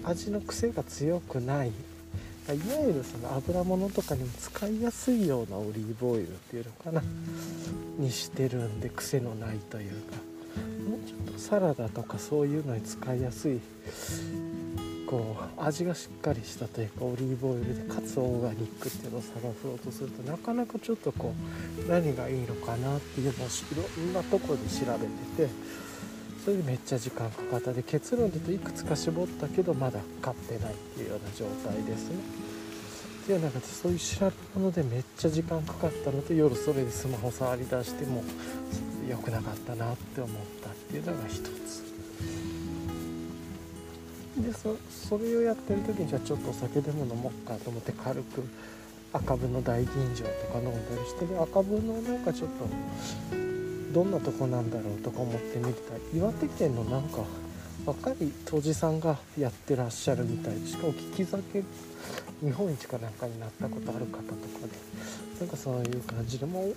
[0.05, 2.55] 味の癖が強くないいわ
[2.87, 7.03] ゆるその油物とかにも使いやすいようなオリーブオイルっていうのかな
[7.99, 10.32] にしてるんで癖のないというか。
[11.43, 13.61] サラダとかそういうのに使いやすい
[15.07, 21.35] こう味がしっかりしたというかオリーブオイルでかつオーガニックっていうのを探そうとするとなかなかちょっとこ
[21.85, 23.51] う何がいいのかなっていうのをい
[23.99, 25.83] ろんなとこで調べてて。
[26.45, 32.17] それでめっちゃ時間かかったで結論で言うといくつか絞ったけどまだ買ってないっていうような状態ですね
[33.29, 38.25] でなんかそういう調べ物でめっちゃ時間かかったのと夜それでスマホ触り出しても
[39.09, 41.83] 良くなかったなって思ったていうのが一つ。
[44.37, 48.45] でそそれをやってる時にじゃあちょっとお酒でも飲もうかと思って軽く
[49.13, 52.67] 赤部の大吟醸とか飲んだりしてで赤分のなんかちょっと
[53.93, 57.19] どんなとこなんだろうとか思ってみた岩手県のなんか
[57.87, 58.15] 若い
[58.47, 60.61] 杜氏さんがやってらっしゃるみたい。
[60.61, 61.63] でしかも利き酒
[62.43, 64.33] 日本一かなんかになったことある方とか
[64.67, 65.23] で。
[65.41, 66.75] なんかそういう感じでもう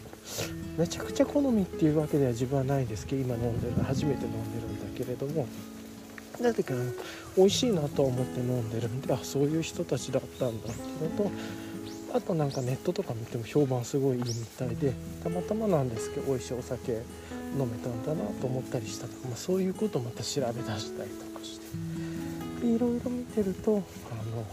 [0.75, 5.47] めちゃくちゃ好みっていうわけでは自分はないですけど今飲んでる初めて飲んでるんだけれども。
[6.41, 6.75] だけど
[7.37, 11.31] 美味しいなと思って飲んでるんであそういう人たちだったんだっていうのと
[12.13, 14.93] あとなんかネットとか見ても評判すごいいいみたいで
[15.23, 17.01] たまたまなんですけど美味しいお酒。
[17.57, 21.65] 飲めたんだなと思ったりしたとか、まあ、そういうことをまた調べ出したりとかして。
[22.65, 24.45] いろいろ見てるとあの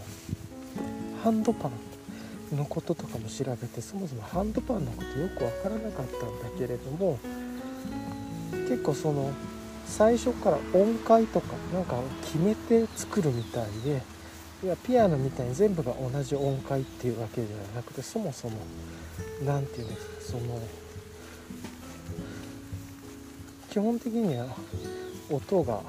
[1.23, 1.69] ハンドパ
[2.53, 7.19] ンのこととかも調べてそもそもハンドパンのことよく分からなかったんだけれども
[8.69, 9.31] 結構その
[9.87, 14.01] 最初から音階とかなんか決めて作るみたいで
[14.63, 18.57] いやピアノみたいに全部が同じ音階っていうわけではなくてそもそも
[19.45, 20.59] 何て言うんですかその
[23.73, 24.45] 基本的には
[25.31, 25.81] 音が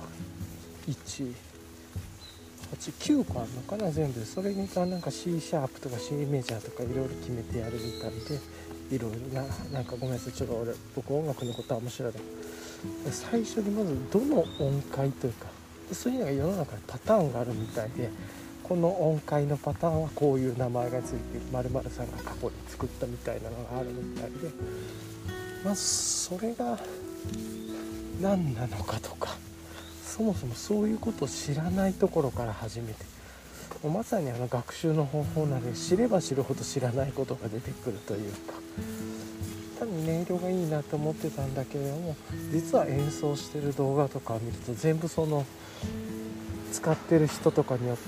[0.88, 4.24] 189個あるのかな全部。
[4.24, 8.12] それになんか C シャープとか C メジャーとかいろいろ決めてやるみたい
[8.90, 12.12] でいろいろななんかごめんなさいちょっと俺僕音楽のことは面白い
[13.10, 15.48] 最初にまずどの音階というか
[15.92, 18.08] そういうのが世の中にパターンがあるみたいで
[18.62, 24.48] この音階のパターンはこういう名前がついてる○○さんが過去に作ったみたいなのがあるみたいで。
[25.64, 26.78] まずそれが
[28.20, 29.36] 何なのかとか
[30.04, 33.04] そもそもそういうことを知らないところから始めて
[33.82, 38.54] もうまさにあの学習の方法なので知れば知るほど知らないことが出てくるというか
[39.78, 42.16] 単に音色がいいなと思ってたんだけれども
[42.52, 45.44] 実は演奏してる動画とかを見ると全部その
[46.72, 48.02] 使ってる人とかによって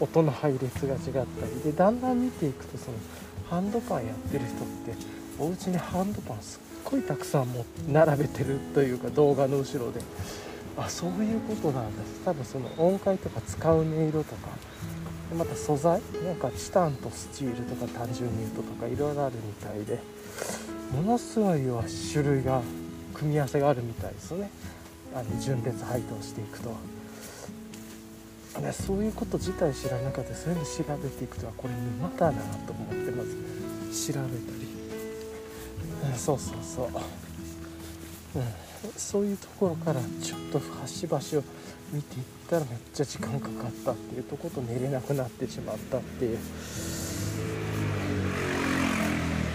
[0.00, 2.96] 音の配列が違ったりでだんだん見ていくとその
[3.48, 5.06] ハンドパンやってる人って
[5.38, 10.00] お家にハンドパンすっごいたくさんも並べてるというか動画の後ろで。
[10.76, 12.02] あそういうことなんだ。
[12.24, 14.48] 多分その音階とか使う音色とか。
[15.36, 16.00] また素材？
[16.24, 19.98] なんかチタンとスチールとか単純に言うととかいろいろあるみたいで。
[20.92, 22.60] ものすごいは種類が
[23.14, 24.50] 組み合わせがあるみたいですね。
[25.14, 26.70] あの順列配当していくと、
[28.60, 33.36] ね、そういうこと自体知らなかったそういうの調べていくとはこれ沼だなと思ってまず
[34.12, 34.61] 調べたり、
[36.16, 36.92] そうそうそう、うん、
[38.96, 41.20] そういうところからちょっと端々を
[41.92, 46.38] 見ていったらめっちゃ時間かかったっていうとこと寝れなくなってしまったっていう。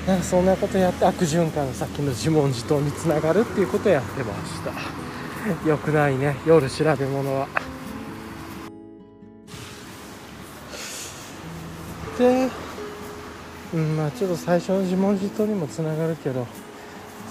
[0.07, 4.71] なんかそんなことやって悪循環のさっきの自問自答につながるっていうことをやってました。
[5.67, 6.37] よくないね。
[6.45, 7.49] 夜調べ物は。
[12.17, 12.49] で
[13.73, 16.47] うんまあちょっと最初の自問自答にもつながるけど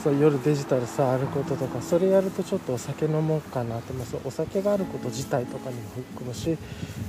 [0.05, 4.07] そう夜デジタルさあることとかそれやるとちょっとお酒飲もうかなと思う。
[4.27, 5.83] お酒があること自体とかにも
[6.15, 6.57] 含むし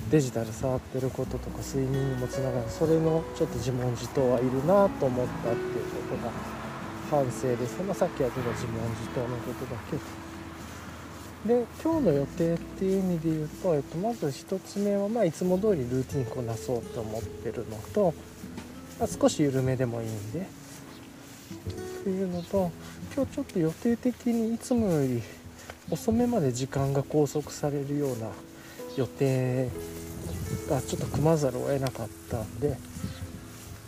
[0.10, 2.70] デジタル触ってることとか睡眠にもつながる。
[2.70, 6.32] それのちょっと自問自答はいるなと思ったっていうことが
[7.12, 10.28] 反省です、まあ、さっきやってた自問自答のことだけど。
[11.46, 18.14] で今日の予定っていう意味で言うと、えっと、まず1つ目は、まあ、いつも通りルーティンこなそうと思ってるのと、
[19.00, 20.68] まあ、少し緩めでもいいんで。
[22.08, 22.72] っていうのと
[23.16, 25.22] 今日ちょっと予定的にいつもより
[25.90, 28.30] 遅めまで時間が拘束されるような
[28.96, 29.70] 予定
[30.70, 32.78] がちょっと組まざるを得なかったんで、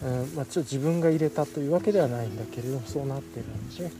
[0.03, 3.91] うんまあ、ちょっと自分が入れたというわけではないんだけれどもそうなってるんで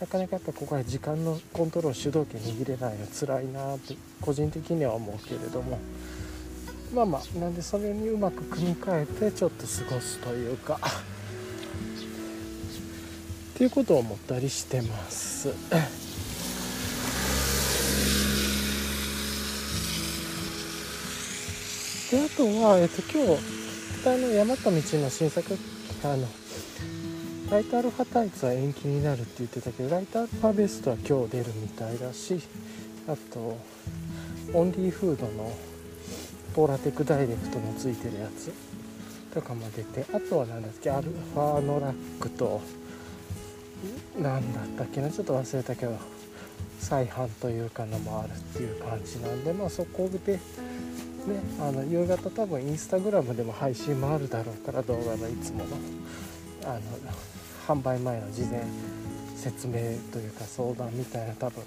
[0.00, 5.78] なかなかやっぱここは時間のコントロール主導権握れないの辛いなって個人的には思うけれども。
[6.94, 10.78] まあまあなんでそれにうまく組み替えてちょっと過ごすというか。
[13.54, 15.48] っていうことを思ったりしてます。
[22.10, 23.42] であとは、えっと、今日
[24.00, 25.58] 北の山田道の新作
[26.04, 26.28] あの
[27.50, 32.40] ライトアルファタイツは延期になるって言ってたけどライトアルファベストは今日出るみたいだし
[33.08, 33.58] あと
[34.52, 35.52] オンリーフードの
[36.54, 38.52] ポラテクダイレクトのついてるやつ。
[39.32, 40.06] とかも出て。
[40.14, 40.90] あとは何だっけ。
[40.90, 42.60] アルファノラックと
[44.16, 45.10] 何だったっけな。
[45.10, 45.98] ちょっと忘れたけど
[46.84, 50.40] 再販というかのもあるっていう感じなんでまあそこでね
[51.58, 55.76] あの夕方多分インスタグラムでも配信もあるだろうから動画のいつもの
[56.66, 56.80] あの
[57.66, 58.62] 販売前の事前
[59.34, 59.74] 説明
[60.12, 61.62] というか相談みたいな多分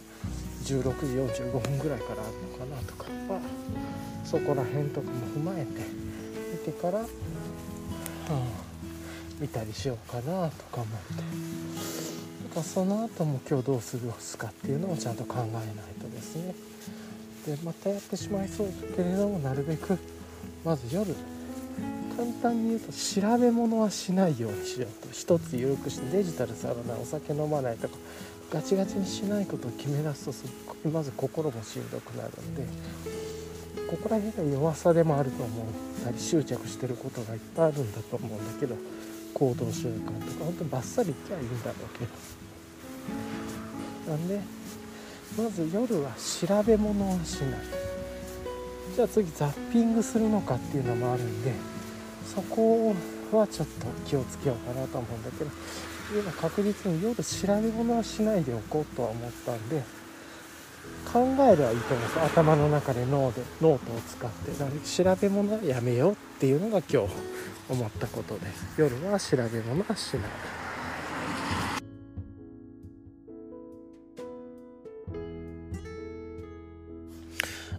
[0.63, 3.39] 16時45分ぐらいからあるのかなとか、まあ、
[4.29, 5.81] そこら辺とかも踏まえて
[6.51, 7.07] 見てから、うん、
[9.39, 11.23] 見たりしようかなとか思って。
[12.53, 15.63] まあ、その後も今日どう過ごすかっていうのをちゃんと考えない
[16.01, 16.55] とですね。
[17.45, 19.97] でまたやってしまいそうだけれどもなるべく
[20.65, 21.15] まず夜
[22.17, 25.13] 簡単に言うと調べ物はしないようにしようと。
[25.13, 27.95] 一つ緩くしてデジタル触らなお酒飲まないとか
[28.51, 30.49] ガチガチにしないことを決め出すとすっ
[30.83, 33.26] ごいまず心もしんどくなるんで。
[33.89, 35.65] ここら辺が弱さでもあると思っ
[36.03, 38.75] たり執着してることがいっぱいあるんだと思うんだけど
[39.33, 42.05] 行動習慣とか本当にバッサリいきゃいいんだろうけ
[44.07, 44.39] どなんで
[45.37, 47.61] まず夜は調べ物をしない
[48.95, 51.51] じゃあ次ザッピングするのかっていうのもあるんで
[52.33, 52.95] そこ
[53.31, 55.51] はちょっと気をつけようかなと思うんだけど
[56.19, 59.83] 今確実に夜調べ物はしないでおこうとは思ったんで
[61.11, 62.19] 考えればいいと思うんです。
[62.19, 67.13] 頭の中で脳でノートを使って調べ物はやめようっていうのが今日
[67.69, 68.47] 思ったことで。
[68.47, 70.23] す夜は調べ物はしない。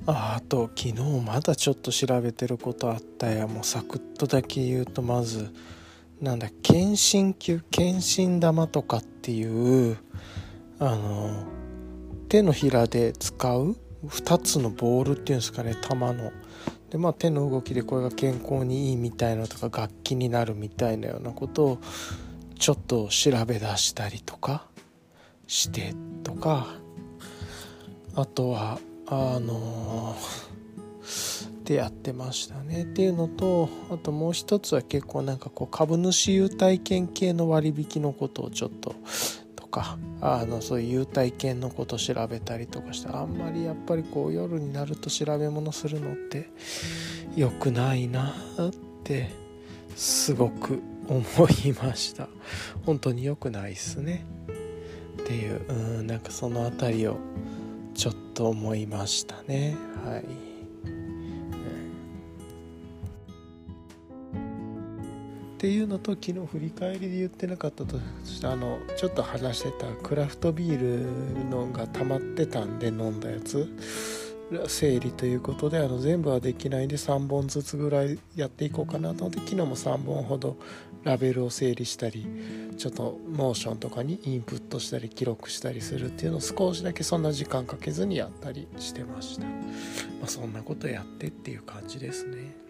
[0.07, 3.47] ああと昨日まだちょっと調べてることあったや。
[3.47, 5.53] もうサクッとだけ言うとまず
[6.23, 9.99] なんだ検診球検診玉とかっていう
[10.79, 11.45] あの
[12.29, 13.77] 手のひらで使う
[14.07, 16.33] 2つのボールっていうんですかね玉の。
[16.91, 21.79] でまあ手の動きでこれが健康にいいみたいなとか楽器になるみたいなようなことを
[22.59, 24.67] ちょっと調べ出したりとか
[25.47, 26.67] してとか。
[28.19, 30.17] あとはあの
[31.65, 32.83] でやってましたね。
[32.83, 38.97] っていうのとあともう一つは結構なんかこう株主優待券系の割引のことをちょっと
[39.69, 46.51] かあのそういう優待券のこと調べたりとかしてあんまりやっぱりこう夜になると調べ物するのって
[47.37, 48.71] 良くないなっ
[49.05, 49.31] て
[49.95, 51.23] すごく思
[51.65, 52.29] いました。
[52.85, 54.25] 本当に良くないっすね。
[55.23, 57.17] っていううんなんかその辺りを
[57.95, 59.77] ちょっと思いましたね。
[60.05, 60.48] はい。
[65.59, 73.69] っていうのと昨日振り返りで言ってなかったとしてあのちょっと話してたクラフトビールのが溜まってたんで飲んだやつ
[74.69, 80.57] 整理ということであの全部はできないんで3本ずつぐらいやっていこうかなと思って昨日も3本ほど
[81.03, 82.25] ラベルを整理したり
[82.77, 89.53] ちょっとモーションとかにインプットしたり記録したりするっていうのを少しだけそんな時間かけずにやったりしてました、ま
[90.23, 92.68] あ、そんなことやってっていう感じですね。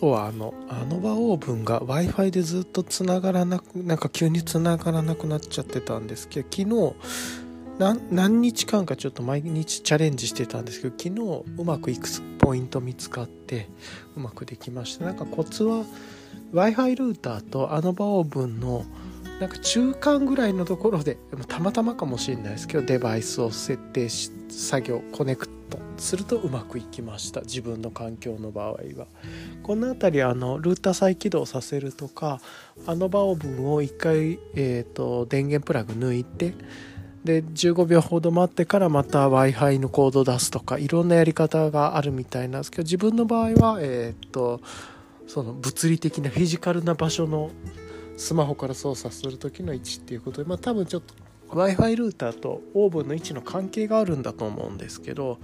[0.00, 6.62] とはあのあの場オーブンが w i f i でずっとつながらなくなんか急につながらなくなっちゃってたんですけど昨
[7.82, 13.68] 日何日間かちょっと毎日チャレンジしてたんですけど昨日うまくいくポイント見つかって
[14.16, 15.04] うまくできました。
[15.04, 15.84] なんかコツは
[16.52, 18.86] w i f i ルーターとあの場オーブンの
[19.38, 25.59] なんか中間ぐらいのところでたまたまかもしれないですけどデバイスを設定し作業コネクト
[26.00, 27.42] するとうまくいきました。
[27.42, 29.06] 自分の環境の場合は。
[29.62, 32.40] この辺りあのルーター再起動させるとか
[32.86, 36.54] あの場オーブンを1回、えーと、電源プラグ抜いて
[37.24, 44.60] で15秒ほど待ってからまた w i f i のコード出すとかいろんなやり方があるみたいなんですけど自分の場合はえっ、ー、と
[45.26, 47.50] その物理的なフィジカルな場所の
[48.16, 51.14] スマホから操作する時の位置っていうことでまあ多分ちょっと
[51.50, 55.38] w i f i ルーターとオーブンの位置の関係があるんだと思うんですけど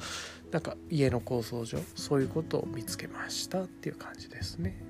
[0.50, 4.80] なんか家の構造上そういうことを見つけましたっていう感じですね。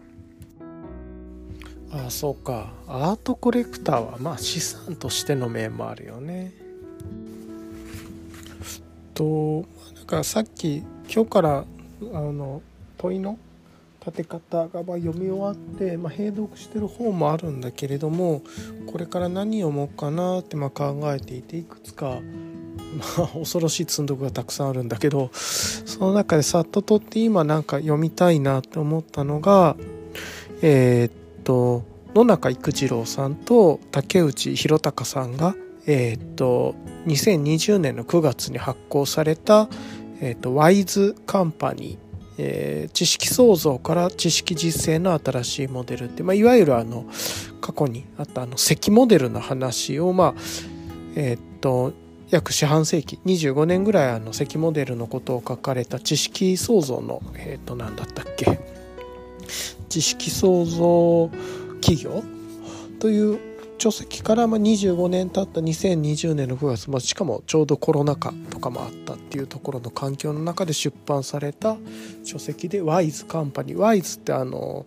[1.90, 2.72] ああそうか。
[2.86, 6.52] アートコレクターはまあ資産としての面もあるよね。
[9.14, 10.82] となんかさっき
[11.12, 11.64] 今日からあ
[12.02, 12.62] の
[12.98, 13.38] 問いの
[14.06, 18.42] 立て方がま読み終わって、まあ、閉読してる本もあるんだけれども
[18.86, 22.20] これから何を読もうかなってま考えていていくつか
[22.96, 29.76] まあ、恐ろしい積んどくがたくさんあるんだけどその中でさっととって今なんか読みたいなって思ったのが
[30.62, 31.84] えー、っと
[32.14, 35.54] 野中育次郎さんと竹内弘隆さんが
[35.86, 36.74] えー、っと
[37.06, 39.68] 2020年の9月に発行された、
[40.20, 42.06] えー、っとワイズカンパニー
[42.38, 47.06] えー、知識創造から知識実践の新しいモデルって、まあ、いわゆるあの
[47.60, 50.34] 過去にあったあの積モデルの話を、まあ
[51.14, 51.94] えー、っと
[52.30, 58.58] 約四半世紀25年ぐらいあの関モデルのことを書かれた知識創造のえっ、ー、と何だったっけ？
[59.88, 61.30] 知識創造
[61.80, 62.24] 企業？
[62.98, 71.76] という書籍からま25年経った2020年の9月、まあ、しかもちょうどコロナ禍とかもあったっていうところの環境の中で出版された
[72.24, 74.86] 書籍で WISE カンパニー WISE ってあの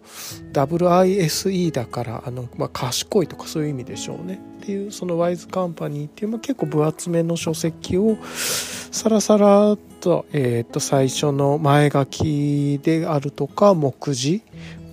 [0.54, 4.42] WISE だからあの、まあ、賢いとかそういう意味でしょうね。
[4.62, 8.18] っていうその WISE カンパニーっていう、まあ、結構分厚めの書籍を
[8.92, 14.42] さらさらと,、えー、と最初の前書きであるとか目次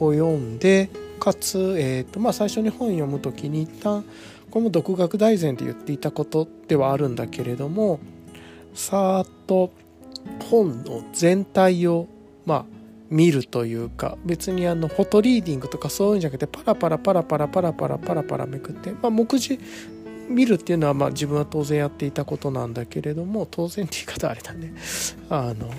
[0.01, 0.91] を読んで
[1.27, 4.05] かつ、えーとまあ、最初に本読む時に一旦
[4.49, 7.99] これも独学大全で言っていたことではあるんだけれども
[8.75, 9.73] さーっと
[10.49, 12.07] 本の全体を
[12.45, 12.65] まあ
[13.11, 19.59] 見るというか別にあのフォトリーディングとかそういうんじゃなくてパラパラパラパラパラパラパラパラめくって、まあ、目次
[20.29, 24.75] 見るっていうのはまあ自分は当然やっていたことなんだけれども当然って言い方あれだね。
[25.29, 25.73] あの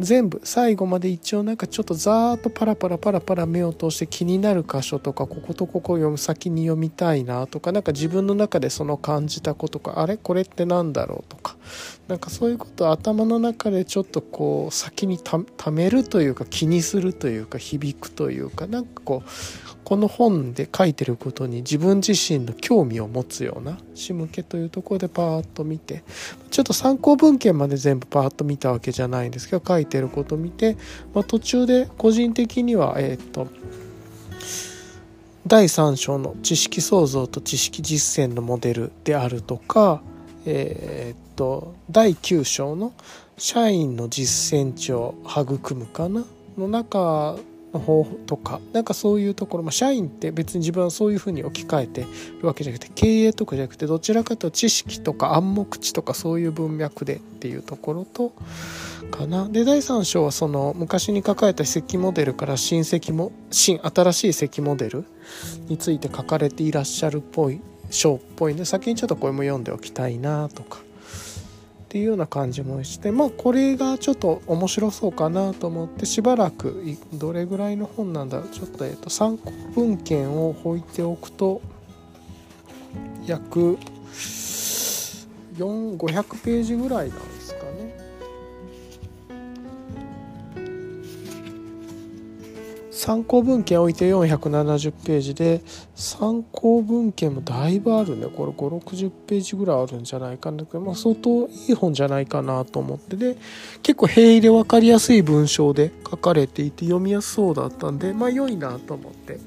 [0.00, 10.16] 全部最後まで一応なんかちょっとざーっとパラパラパラパラ目を通して気になる箇所とかこことここを読む先に読みたいなとかなんか自分の中でその感じたことかあれ？
[10.16, 11.56] これって何だろうとか。
[12.10, 19.28] なんかそういうことを頭の中でちょっとこう先にためるというか気にするというか響くというかなんかこう
[19.84, 26.02] この本で書いてることに自分自身の興味を持つような仕向けというところでパーッと見て
[26.50, 30.76] ちょっと参考文献まで全部パーッと見たわけじゃないんですけど書いてることを見て、
[31.14, 33.46] まあ、途中で個人的にはえっ、と
[35.46, 40.02] 第3章の知識創造と知識実践のモデルであるとか
[40.46, 42.92] えー、っと第9章の
[43.38, 46.26] 「社員の実践値を育むかな」
[46.58, 47.38] の中
[47.72, 52.06] の方とかなんかそういうところ、まあ、社員って別に自分はそういうふうに置き換えて
[52.42, 58.34] るわけじゃなくて経営とかじゃなくてどちらかというと知識とか暗黙知とかそういう文脈でっていうところと
[59.10, 59.48] かな。
[59.48, 65.04] で第3章はその昔に書かれた石モデルから新石も新新しい石モデル
[65.70, 70.89] について書かれていらっしゃるっぽい章っぽいんで先にちょっとこれも読んでおきたいなとか。
[71.90, 76.84] っていうような感じもしてまあこれがちょっと面白そうかなと思ってしばらく
[77.14, 81.60] どれぐらいの本なんだちょっと,、えっと参考文献を置いておくと
[83.26, 83.76] 約
[85.56, 87.99] 4500ページぐらいなんですかね。
[92.90, 95.62] 参考文献置いて470ページで
[95.94, 98.26] 参考文献もだいぶあるね。
[98.26, 103.16] これ560ページぐらいあるんじゃないかな、まあ、相当いい本じゃないかなと思って。
[103.16, 103.36] で
[103.82, 109.38] 結構平易で分かりやすい文章で書かれていて読みやすそうだったんでまあ良いなと思って。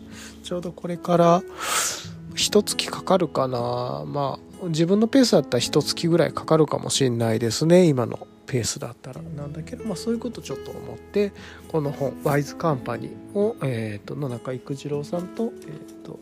[0.43, 1.43] ちょうどこれから
[2.35, 4.03] 一月かかるかな。
[4.05, 8.27] まあ自分のペースだったら一月ぐらいかかるかもしれないですね今の。
[8.45, 11.31] ペースだったらなんだけど、まあ、そういうことちょっと思って
[11.69, 16.19] この本「ワイズカンパニーを」えーと、野中育次郎さんと,、えーと、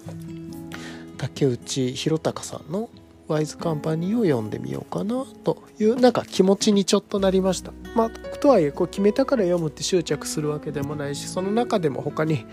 [1.17, 2.89] 竹内弘隆さんの
[3.27, 7.73] 「ワイズカンパニー」を読んでみようかなというなんか気持ちにちょっとなりました。
[7.95, 8.09] まあ、
[8.41, 12.45] とはいえこう決めたから読むって執着するわけでもないしその中でも他に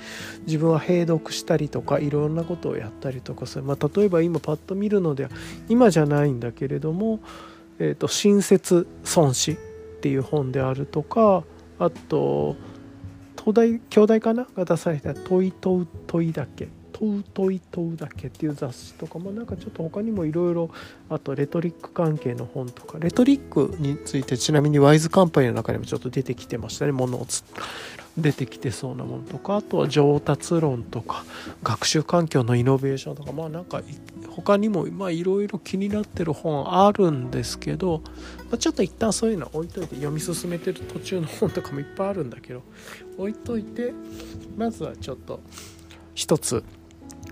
[0.47, 5.31] 自分は閉読したりとかいろんなことをやったりとかする、まあ、例えば今パッと見るのでは
[5.69, 7.21] 今じゃないんだけれども
[7.79, 9.57] えーと、新設孫子っ
[10.01, 11.45] ていう本であるとか
[11.79, 12.57] あと
[13.37, 14.47] 東大兄弟かな？
[14.57, 20.71] が出された「問い問う問いだけ」「問う問い問うだけ」っていう雑誌とかもなんかちょっと他にもいろいろ
[21.09, 27.45] あとレトリック関係の本とかレトリックについてちなみにワイズカンパニーの中にもちょっと出てきてましたねものをつ
[28.21, 31.25] 出てきてそうなものとかあとは上達論とか
[31.63, 33.81] 学習環境のイノベーションとかまあなんか
[34.31, 38.03] 他にもまあいろいろ気になってる本あるんですけど、
[38.51, 42.63] まあ、ちょっと一旦そういうのは置いといて読み進めてる途中の本とかもいっぱいあるんだけど
[43.17, 43.93] 置いといて
[44.57, 45.41] まずはちょっと
[46.15, 46.65] 一つ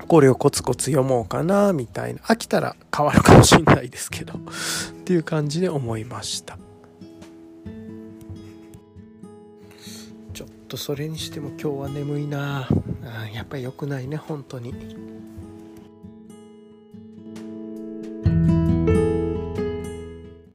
[0.09, 4.43] これをコツコツ読もうかなみたいな飽きたら変わるかもしれないですけどっ
[5.05, 6.59] ていう感じで思いました。
[10.67, 12.69] とそれにしても今日は眠いな
[13.33, 14.75] やっぱり良くないね本当に。